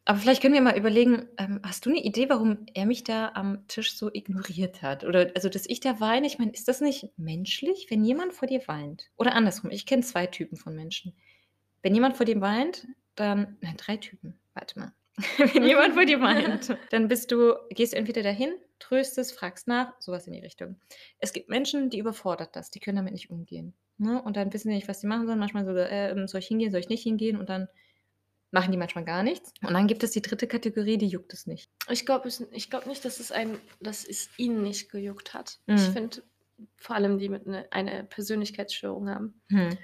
Aber 0.08 0.20
vielleicht 0.20 0.42
können 0.42 0.54
wir 0.54 0.62
mal 0.62 0.78
überlegen, 0.78 1.28
ähm, 1.38 1.60
hast 1.64 1.86
du 1.86 1.90
'ne 1.90 2.02
Idee, 2.02 2.30
warum 2.30 2.66
er 2.74 2.86
mich 2.86 3.04
da 3.04 3.32
am 3.34 3.68
Tisch 3.68 3.94
so 3.98 4.10
ignoriert 4.14 4.82
hat? 4.82 5.04
Oder 5.04 5.32
also, 5.36 5.50
dass 5.50 5.66
ich 5.68 5.82
da 5.82 6.00
weine, 6.00 6.26
ich 6.28 6.40
meine, 6.40 6.52
ist 6.52 6.70
das 6.70 6.80
nicht 6.80 7.10
menschlich, 7.18 7.88
wenn 7.90 8.06
jemand 8.06 8.32
vor 8.32 8.48
dir 8.48 8.62
weint? 8.68 9.10
Oder 9.18 9.36
andersrum, 9.36 9.70
ich 9.70 9.86
kenne 9.86 10.04
2 10.04 10.26
Typen 10.26 10.56
von 10.56 10.74
Menschen. 10.76 11.14
Wenn 11.84 11.96
jemand 11.96 12.18
vor 12.18 12.26
dir 12.26 12.42
weint, 12.42 12.88
dann 13.16 13.58
nein, 13.62 13.76
3 13.78 13.98
Typen. 13.98 14.40
Warte 14.54 14.80
mal. 14.80 14.94
Wenn 15.56 15.64
jemand 15.64 15.94
vor 15.96 16.06
dir 16.06 16.22
weint, 16.22 16.78
dann 16.92 17.08
bist 17.08 17.32
du 17.32 17.56
gehst 17.72 17.94
du 17.94 17.98
entweder 17.98 18.24
dahin, 18.24 18.54
tröstest, 18.80 19.34
fragst 19.34 19.68
nach, 19.68 19.94
so 20.00 20.12
was 20.12 20.28
in 20.28 20.34
die 20.34 20.40
Richtung. 20.42 20.78
Es 21.20 21.34
gibt 21.34 21.50
Menschen, 21.50 21.90
die 21.90 22.00
überfordert 22.00 22.56
das, 22.56 22.72
die 22.72 22.80
können 22.80 22.98
damit 22.98 23.14
nicht 23.14 23.32
umgehen, 23.32 23.74
ne? 23.98 24.22
Und 24.22 24.38
dann 24.38 24.54
wissen 24.54 24.70
die 24.70 24.76
nicht, 24.76 24.88
was 24.88 25.02
sie 25.02 25.08
machen 25.08 25.28
sollen. 25.28 25.40
Manchmal 25.40 25.66
so, 25.66 25.76
ähm: 25.76 26.28
„Soll 26.28 26.40
ich 26.42 26.48
hingehen, 26.48 26.72
soll 26.72 26.82
ich 26.82 26.90
nicht 26.90 27.04
hingehen?“ 27.04 27.38
Und 27.38 27.50
dann 27.50 27.68
machen 28.52 28.72
die 28.72 28.78
manchmal 28.78 29.06
gar 29.06 29.24
nichts. 29.24 29.52
Und 29.62 29.74
dann 29.74 29.88
gibt 29.88 30.04
es 30.04 30.12
die 30.12 30.22
3. 30.22 30.48
Kategorie, 30.48 30.98
die 30.98 31.08
juckt 31.08 31.34
es 31.34 31.48
nicht. 31.48 31.70
Ich 31.90 32.06
glaube 32.06 32.30
ich 32.52 32.70
glaube 32.70 32.88
nicht, 32.90 33.06
dass 33.06 33.20
es 33.20 33.32
einen 33.32 33.60
dass 33.80 34.06
es 34.06 34.30
ihn 34.38 34.62
nicht 34.62 34.90
gejuckt 34.92 35.34
hat. 35.34 35.60
Ich 35.76 35.82
Mhm. 35.82 35.94
finde, 35.94 36.24
vor 36.78 36.96
allem 36.96 37.18
die 37.20 37.30
mit 37.30 37.46
'ne 37.48 37.68
eine 37.72 38.04
Persönlichkeitsstörung 38.06 39.10
haben, 39.10 39.42
Mhm. 39.50 39.78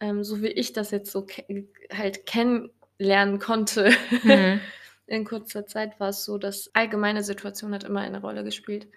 ähm, 0.00 0.24
so 0.24 0.42
wie 0.42 0.48
ich 0.48 0.72
das 0.72 0.90
jetzt 0.92 1.12
so 1.12 1.26
ke 1.26 1.44
halt 1.92 2.26
kennenlernen 2.26 3.38
konnte 3.40 3.90
Mhm. 4.24 4.60
in 5.06 5.24
kurzer 5.26 5.66
Zeit, 5.66 6.00
war 6.00 6.10
es 6.10 6.24
so, 6.24 6.38
dass 6.38 6.70
allgemeine 6.74 7.22
Situation 7.24 7.74
hat 7.74 7.84
immer 7.84 8.00
eine 8.02 8.20
Rolle 8.22 8.44
gespielt. 8.44 8.88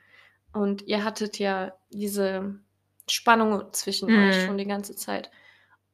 Und 0.54 0.84
ihr 0.84 1.04
hattet 1.06 1.39
ja 1.39 1.78
diese 1.91 2.60
Spannung 3.10 3.73
zwischen 3.73 4.10
euch 4.10 4.36
Mhm. 4.36 4.41
schon 4.41 4.58
die 4.60 4.67
ganze 4.67 4.95
Zeit. 4.95 5.32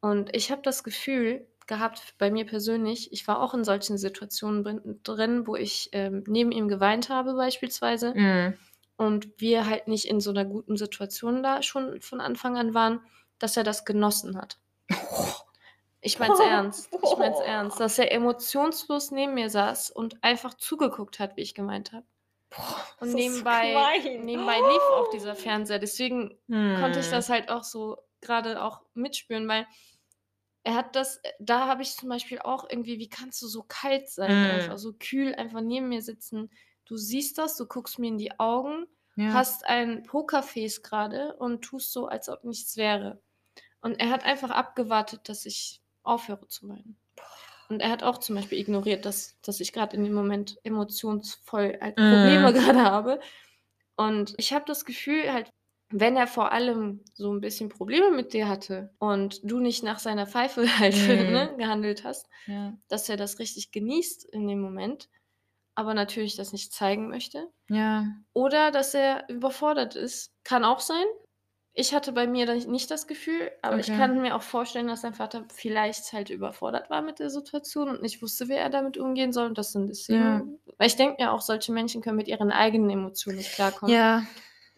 Und 0.02 0.36
ich 0.36 0.52
habe 0.52 0.62
das 0.64 0.84
Gefühl 0.84 1.48
gehabt, 1.72 2.16
bei 2.20 2.32
mir 2.32 2.46
persönlich, 2.46 3.12
ich 3.14 3.28
war 3.28 3.42
auch 3.42 3.56
in 3.56 3.66
solchen 3.66 3.98
Situationen 3.98 5.02
drin 5.04 5.48
wo 5.48 5.56
ich, 5.58 5.90
ähm, 5.94 6.24
neben 6.28 6.52
ihm 6.54 6.70
geweint 6.70 7.10
habe 7.10 7.36
beispielsweise 7.36 8.16
Mhm. 8.16 8.58
und 8.98 9.30
wir 9.40 9.68
halt 9.68 9.88
nicht 9.90 10.06
in 10.06 10.22
so 10.22 10.32
'ner 10.34 10.46
guten 10.46 10.78
Situation 10.78 11.44
da 11.44 11.64
schon 11.64 12.02
von 12.02 12.22
Anfang 12.22 12.58
an 12.58 12.74
waren, 12.76 13.02
dass 13.40 13.58
er 13.58 13.64
das 13.66 13.86
genossen 13.86 14.38
hat. 14.38 14.60
Ich 16.02 16.20
meine 16.20 16.34
es 16.34 16.40
ernst. 16.40 16.90
Ich 17.04 17.18
meine 17.18 17.34
es 17.36 17.40
ernst, 17.40 17.80
dass 17.80 18.00
er 18.00 18.12
emotionslos 18.12 19.12
neben 19.12 19.36
mir 19.36 19.50
saß 19.52 19.92
und 19.92 20.24
einfach 20.24 20.56
zugeguckt 20.56 21.20
hat, 21.20 21.38
wie 21.38 21.42
ich 21.42 21.54
geweint 21.56 21.94
habe. 21.94 22.06
Und 23.00 23.14
nebenbei 23.16 23.90
gemein. 24.02 24.18
nebenbei 24.18 24.62
lief 24.62 24.92
auch 24.92 25.08
dieser 25.10 25.36
Fernseher. 25.36 25.80
Deswegen 25.80 26.40
konnte 26.74 27.00
ich 27.00 27.10
Mhm. 27.10 27.10
das 27.10 27.30
halt 27.30 27.50
auch 27.52 27.64
so 27.64 27.98
grade 28.22 28.64
auch 28.64 28.82
mitspüren, 28.94 29.48
weil 29.48 29.68
er 30.64 30.76
hat 30.76 30.96
das 30.96 31.18
äh, 31.24 31.32
da 31.40 31.68
habe 31.68 31.82
ich 31.84 31.96
zum 31.96 32.10
Beispiel 32.10 32.40
auch 32.40 32.70
irgendwie 32.70 33.00
wie 33.00 33.10
kannst 33.10 33.42
du 33.42 33.48
so 33.48 33.64
kalt 33.68 34.10
sein 34.10 34.44
einfach, 34.46 34.74
Mhm. 34.74 34.78
so 34.78 34.94
kühl 34.94 35.36
einfach 35.36 35.62
neben 35.62 35.90
mir 35.90 36.02
sitzen? 36.02 36.50
Du 36.86 36.98
siehst 36.98 37.38
das, 37.38 37.56
du 37.58 37.68
guckst 37.68 38.00
mir 38.00 38.08
in 38.10 38.18
die 38.18 38.40
Augen, 38.40 38.86
Ja. 39.16 39.34
hast 39.34 39.66
ein 39.66 40.04
Pokerface 40.04 40.84
grade 40.84 41.36
und 41.38 41.62
tust 41.64 41.92
so, 41.94 42.08
als 42.08 42.30
ob 42.30 42.44
nichts 42.44 42.78
wäre. 42.78 43.22
Und 43.82 44.00
er 44.00 44.10
hat 44.12 44.26
einfach 44.26 44.52
abgewartet, 44.52 45.30
dass 45.30 45.46
ich 45.46 45.82
aufhöre 46.04 46.48
zu 46.48 46.70
weinen. 46.70 46.98
Und 47.70 47.80
er 47.82 47.90
hat 47.92 48.04
auch 48.04 48.18
zum 48.20 48.36
Beispiel 48.36 48.60
ignoriert, 48.60 49.06
dass, 49.06 49.40
dass 49.42 49.60
ich 49.62 49.74
gerade 49.74 49.96
in 49.96 50.04
dem 50.04 50.14
Moment 50.14 50.60
emotionsvoll 50.64 51.80
halt 51.82 52.02
Probleme 52.02 52.52
Mhm. 52.52 52.54
gerade 52.54 52.84
habe. 52.84 53.20
Und 53.96 54.34
ich 54.38 54.54
habe 54.54 54.66
das 54.66 54.86
Gefühl, 54.86 55.32
halt, 55.32 55.50
wenn 55.92 56.16
er 56.18 56.28
vor 56.28 56.52
allem 56.52 57.04
so 57.14 57.34
ein 57.34 57.42
bisschen 57.42 57.70
Probleme 57.70 58.12
mit 58.12 58.34
dir 58.34 58.48
hatte 58.48 58.94
und 59.00 59.40
du 59.44 59.60
nicht 59.60 59.84
nach 59.84 60.00
seiner 60.00 60.28
Pfeife 60.28 60.64
halt 60.80 60.96
Mhm. 60.96 61.32
ne, 61.34 61.56
gehandelt 61.58 62.04
hast, 62.04 62.28
Ja. 62.48 62.74
dass 62.88 63.10
er 63.10 63.18
das 63.18 63.40
richtig 63.40 63.72
genießt 63.72 64.26
in 64.26 64.48
dem 64.48 64.62
Moment, 64.62 65.10
aber 65.76 65.94
natürlich 65.94 66.36
das 66.36 66.54
nicht 66.54 66.74
zeigen 66.74 67.10
möchte. 67.10 67.48
Ja. 67.70 68.06
Oder 68.34 68.72
dass 68.72 68.94
er 68.94 69.28
überfordert 69.30 69.96
ist. 69.96 70.32
Kann 70.44 70.64
auch 70.66 70.80
sein. 70.82 71.06
Ich 71.74 71.94
hatte 71.94 72.12
bei 72.12 72.28
mir 72.28 72.54
nicht 72.68 72.92
das 72.92 73.08
Gefühl, 73.08 73.50
aber 73.62 73.80
ich 73.80 73.88
Okay. 73.90 73.98
kann 73.98 74.22
mir 74.22 74.36
auch 74.36 74.42
vorstellen, 74.42 74.88
dass 74.88 75.02
dein 75.04 75.14
Vater 75.14 75.46
vielleicht 75.54 76.12
halt 76.12 76.30
überfordert 76.30 76.90
war 76.90 77.02
mit 77.02 77.20
der 77.20 77.30
Situation 77.30 77.88
und 77.90 78.02
nicht 78.02 78.22
wusste, 78.22 78.50
wie 78.50 78.54
er 78.56 78.70
damit 78.70 78.98
umgehen 78.98 79.32
soll 79.32 79.48
und 79.48 79.58
das 79.58 79.72
dann 79.72 79.88
deswegen 79.88 80.20
Ja. 80.22 80.44
weil 80.78 80.88
ich 80.88 80.98
denke 80.98 81.24
mir 81.24 81.32
auch, 81.32 81.40
solche 81.42 81.72
Menschen 81.72 82.02
können 82.02 82.18
mit 82.18 82.28
ihren 82.28 82.52
eigenen 82.52 82.90
Emotionen 82.90 83.38
nicht 83.38 83.54
klarkommen. 83.54 83.96
Ja. 83.96 84.24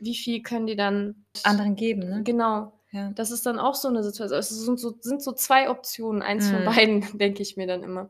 Wie 0.04 0.16
viel 0.16 0.42
können 0.42 0.68
die 0.68 0.76
dann 0.76 1.26
Anderen 1.44 1.76
geben, 1.76 2.02
ne? 2.10 2.24
Genau. 2.26 2.74
Ja. 2.92 3.14
Das 3.16 3.32
ist 3.32 3.46
dann 3.46 3.60
auch 3.60 3.76
so 3.76 3.90
'ne 3.90 4.04
Situation. 4.04 4.40
Es 4.40 4.50
sind 4.50 4.80
so 4.80 4.96
sind 5.02 5.22
so 5.22 5.34
2 5.34 5.70
Optionen, 5.70 6.22
eins 6.22 6.50
von 6.50 6.64
Mhm. 6.64 6.66
beiden, 6.66 7.02
denke 7.20 7.42
ich 7.44 7.58
mir 7.58 7.68
dann 7.68 7.84
immer. 7.84 8.10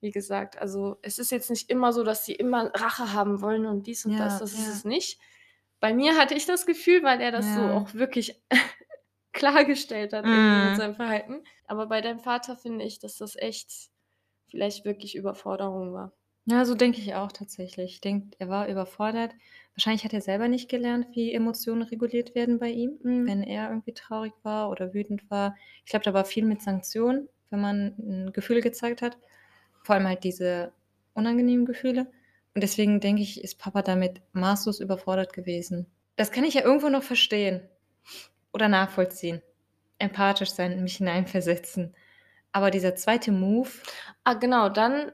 Wie 0.00 0.10
gesagt, 0.10 0.58
also, 0.58 0.96
es 1.02 1.18
ist 1.18 1.30
jetzt 1.30 1.50
nicht 1.50 1.70
immer 1.70 1.92
so, 1.92 2.02
dass 2.04 2.24
sie 2.24 2.34
immer 2.34 2.66
Rache 2.74 3.12
haben 3.12 3.42
wollen 3.42 3.66
und 3.66 3.86
dies 3.86 4.06
und 4.06 4.18
das, 4.20 4.38
Ja, 4.38 4.38
das 4.38 4.54
ist 4.54 4.68
ja. 4.68 4.68
es 4.68 4.84
nicht. 4.84 5.20
Bei 5.80 5.94
mir 5.94 6.16
hatte 6.18 6.34
ich 6.34 6.46
das 6.46 6.66
Gefühl, 6.66 7.02
weil 7.04 7.20
er 7.20 7.32
das 7.32 7.52
so 7.54 7.70
auch 7.72 7.94
wirklich 7.94 8.42
klargestellt 9.34 10.12
hat 10.14 10.28
irgendwie 10.30 10.60
mit 10.60 10.74
Mhm. 10.74 10.76
seinem 10.76 10.94
Verhalten. 10.96 11.44
Aber 11.66 11.86
bei 11.88 12.00
deinem 12.02 12.20
Vater 12.20 12.56
finde 12.56 12.84
ich, 12.86 12.98
dass 13.00 13.16
das 13.18 13.36
echt 13.36 13.90
vielleicht 14.50 14.84
wirklich 14.86 15.16
Überforderung 15.16 15.94
war. 15.94 16.12
Ja, 16.46 16.64
so 16.64 16.74
denke 16.74 17.00
ich 17.00 17.14
auch 17.14 17.32
tatsächlich. 17.32 17.92
Ich 17.94 18.00
denke, 18.00 18.36
er 18.38 18.48
war 18.48 18.66
überfordert. 18.68 19.32
Wahrscheinlich 19.74 20.04
hat 20.04 20.12
er 20.12 20.20
selber 20.20 20.48
nicht 20.48 20.68
gelernt, 20.68 21.06
wie 21.14 21.32
Emotionen 21.32 21.82
reguliert 21.82 22.34
werden 22.34 22.58
bei 22.58 22.70
ihm, 22.70 22.98
Mhm. 23.02 23.26
wenn 23.26 23.42
er 23.42 23.68
irgendwie 23.68 23.92
traurig 23.94 24.32
war 24.42 24.70
oder 24.70 24.92
wütend 24.94 25.30
war. 25.30 25.54
Ich 25.84 25.90
glaube, 25.90 26.04
da 26.04 26.14
war 26.14 26.24
viel 26.24 26.44
mit 26.44 26.62
Sanktionen, 26.62 27.28
wenn 27.50 27.60
man, 27.60 27.94
hm, 27.96 28.32
Gefühle 28.32 28.60
gezeigt 28.62 29.02
hat, 29.02 29.18
vor 29.82 29.94
allem 29.94 30.08
halt 30.08 30.24
diese 30.24 30.72
unangenehmen 31.14 31.66
Gefühle. 31.66 32.10
Und 32.54 32.62
deswegen 32.62 33.00
denke 33.00 33.22
ich, 33.22 33.42
ist 33.44 33.58
Papa 33.58 33.82
damit 33.82 34.22
maßlos 34.32 34.80
überfordert 34.80 35.32
gewesen. 35.32 35.86
Das 36.16 36.32
kann 36.32 36.44
ich 36.44 36.54
ja 36.54 36.62
irgendwo 36.62 36.88
noch 36.88 37.02
verstehen 37.02 37.62
oder 38.52 38.68
nachvollziehen. 38.68 39.42
Empathisch 39.98 40.50
sein, 40.52 40.72
in 40.72 40.82
mich 40.82 40.96
hineinversetzen. 40.96 41.94
Aber 42.52 42.70
dieser 42.70 42.94
zweite 42.96 43.32
Move 43.32 43.70
Ah, 44.24 44.34
genau, 44.34 44.68
dann 44.68 45.12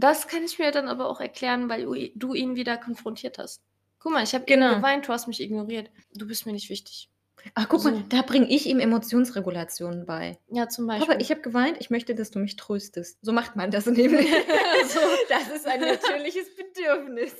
das 0.00 0.28
kann 0.28 0.44
ich 0.44 0.58
mir 0.58 0.70
dann 0.72 0.88
aber 0.88 1.08
auch 1.08 1.20
erklären, 1.20 1.68
weil 1.68 2.10
du 2.14 2.34
ihn 2.34 2.56
wieder 2.56 2.76
konfrontiert 2.76 3.38
hast. 3.38 3.62
Guck 3.98 4.12
mal, 4.12 4.22
ich 4.24 4.34
habe 4.34 4.44
Genau. 4.46 4.76
geweint, 4.76 5.06
du 5.08 5.12
hast 5.12 5.26
mich 5.28 5.40
ignoriert. 5.40 5.90
Du 6.14 6.26
bist 6.26 6.46
mir 6.46 6.52
nicht 6.52 6.70
wichtig. 6.70 7.08
Ach, 7.54 7.68
guck 7.68 7.84
mal, 7.84 7.94
So. 7.94 8.02
da 8.10 8.20
bringe 8.22 8.48
ich 8.50 8.66
ihm 8.66 8.80
Emotionsregulation 8.80 10.04
bei. 10.04 10.38
Ja, 10.48 10.68
zum 10.68 10.86
Beispiel. 10.86 11.06
Papa, 11.06 11.20
ich 11.20 11.30
habe 11.30 11.40
geweint, 11.40 11.76
ich 11.80 11.88
möchte, 11.88 12.14
dass 12.14 12.30
du 12.30 12.38
mich 12.38 12.56
tröstest. 12.56 13.18
So 13.22 13.32
macht 13.32 13.56
man 13.56 13.70
das 13.70 13.86
nämlich. 13.86 14.28
So. 14.88 15.00
Das 15.28 15.48
ist 15.54 15.66
ein 15.66 15.80
natürliches 15.80 16.46
Bedürfnis, 16.56 17.34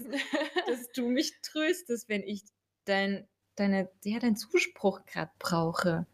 dass 0.67 0.91
du 0.95 1.09
mich 1.09 1.35
tröstest, 1.43 2.09
wenn 2.09 2.23
ich 2.23 2.43
dein, 2.85 3.27
deine, 3.57 3.89
ja, 4.05 4.19
deinen 4.19 4.37
Zuspruch 4.37 5.05
gerade 5.07 5.31
brauche. 5.39 6.07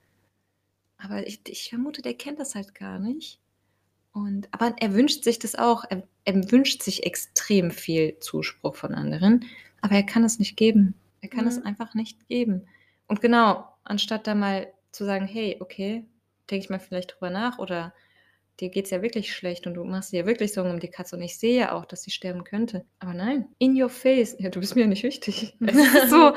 Aber 0.99 1.27
ich, 1.27 1.41
ich 1.49 1.69
vermute, 1.69 2.03
der 2.03 2.15
kennt 2.15 2.39
das 2.41 2.55
halt 2.55 2.75
gar 2.75 2.99
nicht. 2.99 3.41
Und, 4.17 4.49
aber 4.51 4.75
er 4.79 4.95
wünscht 4.95 5.25
sich 5.25 5.39
das 5.39 5.57
auch. 5.57 5.85
Er, 5.91 6.03
er 6.25 6.51
wünscht 6.51 6.83
sich 6.83 7.05
extrem 7.05 7.71
viel 7.71 8.19
Zuspruch 8.19 8.75
von 8.75 8.95
anderen, 8.95 9.45
aber 9.83 9.95
er 9.95 10.05
kann 10.05 10.25
es 10.25 10.39
nicht 10.39 10.57
geben. 10.57 10.95
Er 11.21 11.29
kann 11.29 11.47
es 11.47 11.59
Mhm. 11.59 11.67
einfach 11.67 11.93
nicht 11.93 12.27
geben. 12.27 12.67
Und 13.09 13.21
genau, 13.21 13.69
anstatt 13.85 14.27
da 14.27 14.35
mal 14.35 14.73
zu 14.91 15.05
sagen, 15.05 15.27
hey, 15.27 15.59
okay, 15.61 16.07
denke 16.51 16.65
ich 16.65 16.71
mal 16.71 16.79
vielleicht 16.79 17.13
drüber 17.13 17.29
nach 17.29 17.59
oder 17.59 17.93
dir 18.61 18.71
geht 18.71 18.87
es 18.87 18.91
ja 18.91 19.03
wirklich 19.03 19.35
schlecht 19.35 19.67
und 19.67 19.75
du 19.75 19.85
machst 19.85 20.13
dir 20.13 20.21
ja 20.21 20.27
wirklich 20.27 20.53
Sorgen 20.53 20.71
um 20.71 20.81
die 20.81 20.89
Katze 20.91 21.17
und 21.17 21.23
ich 21.23 21.39
sehe 21.39 21.59
ja 21.59 21.73
auch, 21.73 21.85
dass 21.85 22.03
sie 22.03 22.11
sterben 22.11 22.45
könnte. 22.45 22.85
Aber 22.99 23.15
nein, 23.15 23.49
in 23.59 23.81
your 23.81 23.89
face. 23.91 24.37
Ja, 24.39 24.51
du 24.51 24.61
bist 24.61 24.75
mir 24.75 24.83
ja 24.83 24.87
nicht 24.89 25.03
wichtig. 25.03 25.57
So, 26.09 26.35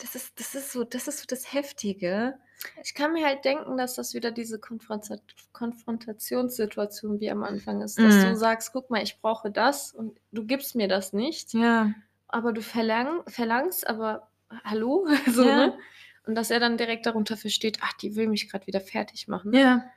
das 0.00 0.14
ist, 0.14 0.38
das 0.38 0.54
ist 0.54 0.72
so, 0.72 0.84
das 0.84 1.08
ist 1.08 1.18
so 1.20 1.24
das 1.28 1.52
Heftige. 1.52 2.38
Ich 2.82 2.94
kann 2.94 3.12
mir 3.12 3.24
halt 3.26 3.44
denken, 3.44 3.76
dass 3.76 3.94
das 3.94 4.14
wieder 4.14 4.30
diese 4.32 4.58
Konfronta 4.58 5.16
Konfrontationssituation 5.52 7.20
wie 7.20 7.30
am 7.30 7.44
Anfang 7.44 7.82
ist, 7.82 8.02
dass 8.02 8.20
du 8.20 8.34
Mhm. 8.34 8.34
sagst: 8.34 8.72
„Guck 8.72 8.90
mal, 8.90 9.02
ich 9.02 9.20
brauche 9.20 9.50
das 9.50 9.92
und 9.92 10.18
du 10.32 10.44
gibst 10.44 10.74
mir 10.74 10.88
das 10.88 11.12
nicht, 11.12 11.52
Ja. 11.52 11.92
aber 12.28 12.52
du 12.52 12.62
verlang 12.62 13.22
verlangst, 13.28 13.88
aber 13.88 14.30
hallo?“ 14.64 15.06
So, 15.26 15.44
Ja. 15.48 15.52
ne? 15.52 15.78
Und 16.26 16.34
dass 16.34 16.50
er 16.50 16.60
dann 16.60 16.76
direkt 16.78 17.06
darunter 17.06 17.36
versteht: 17.36 17.78
„Ach, 17.82 17.92
die 17.94 18.16
will 18.16 18.28
mich 18.28 18.50
grad 18.50 18.66
wieder 18.66 18.80
fertig 18.80 19.28
machen.“ 19.28 19.52
Ja. 19.52 19.90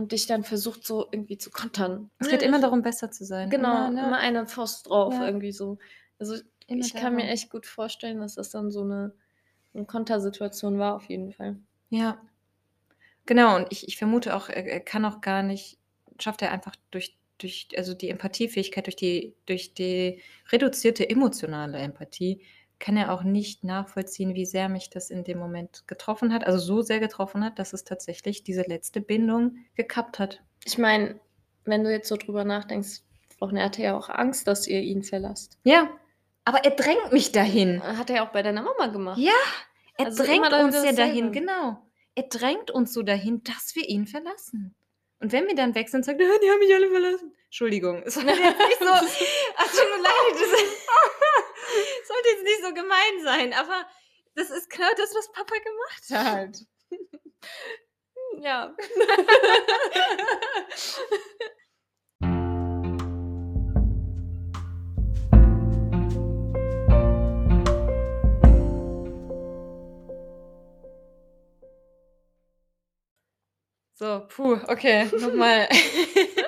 Und 0.00 0.12
dich 0.12 0.26
dann 0.26 0.44
versucht, 0.44 0.86
so 0.86 1.08
irgendwie 1.12 1.36
zu 1.36 1.50
kontern. 1.50 2.10
Es 2.20 2.28
geht 2.28 2.42
immer 2.42 2.58
ich 2.58 2.60
darum, 2.60 2.82
besser 2.82 3.10
zu 3.10 3.24
sein. 3.24 3.58
Genau, 3.58 3.86
Immer, 3.86 3.88
ne? 3.88 4.02
immer 4.02 4.18
eine 4.18 4.46
Faust 4.46 4.88
drauf 4.88 5.18
Ja. 5.18 5.20
irgendwie 5.20 5.52
so. 5.52 5.78
Also, 6.18 6.36
Immer 6.68 6.88
ich 6.88 6.94
kann 6.94 7.16
mir 7.16 7.24
darum. 7.24 7.28
echt 7.28 7.50
gut 7.50 7.66
vorstellen, 7.66 8.20
dass 8.20 8.34
das 8.36 8.50
dann 8.50 8.70
so 8.70 8.84
'ne 8.84 9.14
'ne 9.74 9.86
Kontersituation 9.86 10.78
war 10.78 10.96
auf 10.96 11.08
jeden 11.10 11.32
Fall. 11.32 11.60
Ja. 11.92 12.22
Genau, 13.26 13.56
und 13.56 13.68
ich 13.70 13.88
ich 13.88 13.96
vermute 13.98 14.34
auch, 14.34 14.48
er 14.48 14.66
er 14.66 14.80
kann 14.80 15.04
auch 15.04 15.20
gar 15.20 15.42
nicht 15.42 15.78
schafft 16.20 16.42
er 16.42 16.52
einfach 16.52 16.76
durch 16.90 17.18
durch 17.38 17.68
also 17.76 17.94
die 17.94 18.08
Empathiefähigkeit, 18.10 18.86
durch 18.86 18.96
die 18.96 19.36
durch 19.46 19.74
die 19.74 20.22
reduzierte 20.52 21.08
emotionale 21.08 21.78
Empathie, 21.78 22.42
kann 22.80 22.96
er 22.96 23.12
auch 23.12 23.22
nicht 23.22 23.62
nachvollziehen, 23.62 24.34
wie 24.34 24.46
sehr 24.46 24.68
mich 24.68 24.90
das 24.90 25.10
in 25.10 25.22
dem 25.22 25.38
Moment 25.38 25.86
getroffen 25.86 26.32
hat. 26.32 26.44
Also 26.46 26.58
so 26.58 26.82
sehr 26.82 26.98
getroffen 26.98 27.44
hat, 27.44 27.58
dass 27.58 27.72
es 27.72 27.84
tatsächlich 27.84 28.42
diese 28.42 28.62
letzte 28.62 29.00
Bindung 29.00 29.58
gekappt 29.76 30.18
hat. 30.18 30.42
Ich 30.64 30.78
meine, 30.78 31.20
wenn 31.64 31.84
du 31.84 31.92
jetzt 31.92 32.08
so 32.08 32.16
drüber 32.16 32.44
nachdenkst, 32.44 33.02
und 33.38 33.56
er 33.56 33.64
hatte 33.66 33.82
ja 33.82 33.96
auch 33.96 34.08
Angst, 34.08 34.46
dass 34.46 34.66
ihr 34.66 34.80
ihn 34.80 35.02
verlasst. 35.02 35.58
Ja, 35.64 35.88
aber 36.44 36.64
er 36.64 36.72
drängt 36.72 37.12
mich 37.12 37.32
dahin. 37.32 37.82
Hat 37.82 38.10
er 38.10 38.16
ja 38.16 38.26
auch 38.26 38.32
bei 38.32 38.42
deiner 38.42 38.62
Mama 38.62 38.86
gemacht. 38.88 39.18
Ja, 39.18 39.32
er 39.96 40.06
Also 40.06 40.24
drängt 40.24 40.52
uns 40.52 40.74
ja 40.84 40.92
dahin, 40.92 41.32
genau. 41.32 41.82
Er 42.14 42.24
drängt 42.24 42.70
uns 42.70 42.92
so 42.92 43.02
dahin, 43.02 43.42
dass 43.44 43.74
wir 43.74 43.88
ihn 43.88 44.06
verlassen. 44.06 44.74
Und 45.20 45.32
wenn 45.32 45.46
wir 45.46 45.54
dann 45.54 45.74
weg 45.74 45.88
sind, 45.88 46.04
sagt 46.04 46.20
er: 46.20 46.26
„Ja, 46.26 46.32
die 46.42 46.50
haben 46.50 46.58
mich 46.58 46.74
alle 46.74 46.88
verlassen.“ 46.88 47.32
Entschuldigung, 47.44 48.02
es 48.04 48.14
soll 48.14 48.24
jetzt 48.24 48.38
nicht 48.38 48.78
so 48.78 48.84
ach, 49.56 49.66
tut 49.66 49.90
mir 49.96 50.02
leid, 50.02 50.48
sollte 52.06 52.28
jetzt 52.30 52.44
nicht 52.44 52.62
so 52.62 52.74
gemein 52.74 53.22
sein, 53.22 53.52
aber 53.52 53.86
das 54.34 54.50
ist 54.50 54.70
genau 54.70 54.88
das, 54.96 55.14
was 55.14 55.32
Papa 55.32 55.54
gemacht 55.58 56.10
hat. 56.10 56.66
Ja. 58.42 58.74
So, 74.00 74.26
puh, 74.28 74.54
okay, 74.68 75.10
noch 75.18 75.34
mal 75.34 75.68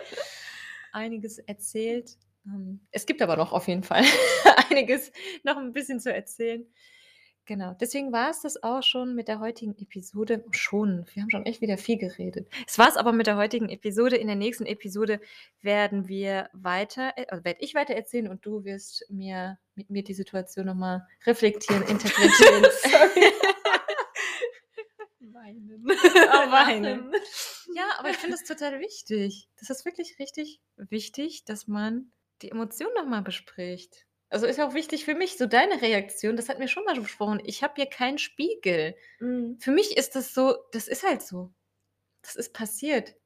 einiges 0.92 1.38
erzählt. 1.38 2.16
Ähm, 2.46 2.80
es 2.90 3.06
gibt 3.06 3.22
aber 3.22 3.36
noch 3.36 3.52
auf 3.52 3.68
jeden 3.68 3.82
Fall 3.82 4.02
einiges 4.70 5.12
noch 5.44 5.56
'n 5.56 5.72
bisschen 5.72 6.00
zu 6.00 6.12
erzählen. 6.12 6.66
Genau, 7.44 7.74
deswegen 7.80 8.12
war's 8.12 8.40
das 8.42 8.62
auch 8.62 8.84
schon 8.84 9.16
mit 9.16 9.26
der 9.26 9.40
heutigen 9.40 9.76
Episode. 9.76 10.44
Schon, 10.52 11.06
wir 11.12 11.22
haben 11.22 11.30
schon 11.30 11.44
echt 11.44 11.60
wieder 11.60 11.76
viel 11.76 11.98
geredet. 11.98 12.48
Es 12.68 12.78
war's 12.78 12.96
aber 12.96 13.12
mit 13.12 13.26
der 13.26 13.36
heutigen 13.36 13.68
Episode. 13.68 14.16
In 14.16 14.28
der 14.28 14.36
nächsten 14.36 14.64
Episode 14.64 15.20
werden 15.60 16.06
wir 16.06 16.50
weiter 16.52 17.12
äh, 17.16 17.26
also 17.28 17.44
werde 17.44 17.60
ich 17.60 17.74
weiter 17.74 17.94
erzählen 17.94 18.28
und 18.28 18.46
du 18.46 18.64
wirst 18.64 19.04
mir 19.10 19.58
mit 19.74 19.90
mir 19.90 20.04
die 20.04 20.14
Situation 20.14 20.66
noch 20.66 20.76
mal 20.76 21.06
reflektieren, 21.26 21.82
interpretieren. 21.82 22.64
Sorry. 22.82 23.32
Weinen. 25.34 25.84
Oh, 25.84 26.52
weinen. 26.52 27.12
Ja, 27.74 27.84
aber 27.98 28.10
ich 28.10 28.16
finde 28.18 28.36
das 28.36 28.44
total 28.46 28.78
wichtig. 28.80 29.48
Das 29.58 29.70
ist 29.70 29.84
wirklich 29.84 30.16
richtig 30.20 30.60
wichtig, 30.76 31.44
dass 31.44 31.66
man 31.66 32.12
die 32.42 32.50
Emotionen 32.50 32.94
noch 32.94 33.06
mal 33.06 33.22
bespricht. 33.22 34.06
Also, 34.30 34.46
ist 34.46 34.60
auch 34.60 34.72
wichtig 34.74 35.04
für 35.04 35.14
mich, 35.14 35.36
so 35.36 35.46
deine 35.46 35.82
Reaktion, 35.82 36.36
das 36.36 36.48
hatten 36.48 36.60
wir 36.60 36.68
schon 36.68 36.84
mal 36.84 36.94
besprochen. 36.98 37.40
Ich 37.44 37.62
habe 37.62 37.74
hier 37.76 37.86
keinen 37.86 38.16
Spiegel. 38.18 38.94
Mhm. 39.20 39.58
Für 39.58 39.72
mich 39.72 39.96
ist 39.96 40.16
das 40.16 40.34
so 40.34 40.56
das 40.72 40.88
ist 40.88 41.04
halt 41.06 41.22
so. 41.22 41.52
Das 42.22 42.36
ist 42.36 42.54
passiert. 42.54 43.16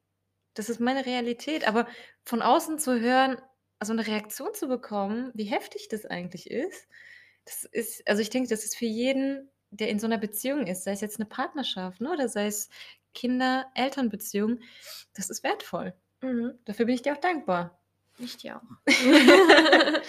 Das 0.55 0.69
ist 0.69 0.79
meine 0.81 1.05
Realität. 1.05 1.67
Aber 1.67 1.87
von 2.25 2.41
außen 2.43 2.79
zu 2.79 2.99
hören, 3.01 3.37
also 3.79 3.93
'ne 3.93 4.07
Reaktion 4.07 4.53
zu 4.55 4.67
bekommen, 4.69 5.31
wie 5.35 5.45
heftig 5.45 5.89
das 5.89 6.05
eigentlich 6.05 6.49
ist, 6.51 6.87
das 7.45 7.65
ist 7.65 8.07
also, 8.09 8.21
ich 8.23 8.29
denke, 8.31 8.49
das 8.49 8.65
ist 8.65 8.77
für 8.77 8.85
jeden, 8.87 9.51
der 9.71 9.89
in 9.89 9.99
so 9.99 10.07
'ner 10.07 10.17
Beziehung 10.19 10.67
ist, 10.67 10.83
sei 10.85 10.93
es 10.93 11.01
jetzt 11.01 11.19
'ne 11.19 11.25
Partnerschaft, 11.27 12.01
ne, 12.01 12.11
oder 12.13 12.29
sei 12.29 12.47
es 12.47 12.69
Kinder-Eltern-Beziehung, 13.15 14.61
das 15.15 15.29
ist 15.31 15.43
wertvoll. 15.43 15.93
Mhm. 16.23 16.59
Dafür 16.65 16.85
bin 16.87 16.95
ich 16.95 17.01
dir 17.03 17.13
auch 17.13 17.17
dankbar. 17.21 17.79
Ich 18.19 18.37
dir 18.37 18.57
auch. 18.57 18.61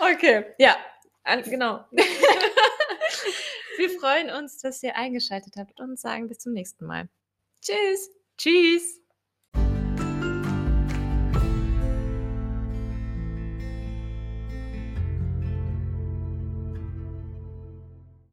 okay, 0.00 0.46
ja, 0.58 0.76
genau. 1.44 1.84
Wir 3.76 3.90
freuen 3.90 4.30
uns, 4.30 4.58
dass 4.58 4.82
ihr 4.82 4.96
eingeschaltet 4.96 5.56
habt 5.56 5.80
und 5.80 5.98
sagen 5.98 6.28
bis 6.28 6.38
zum 6.38 6.52
nächsten 6.52 6.86
Mal. 6.86 7.08
Tschüss. 7.60 8.10
Tschüss. 8.38 9.00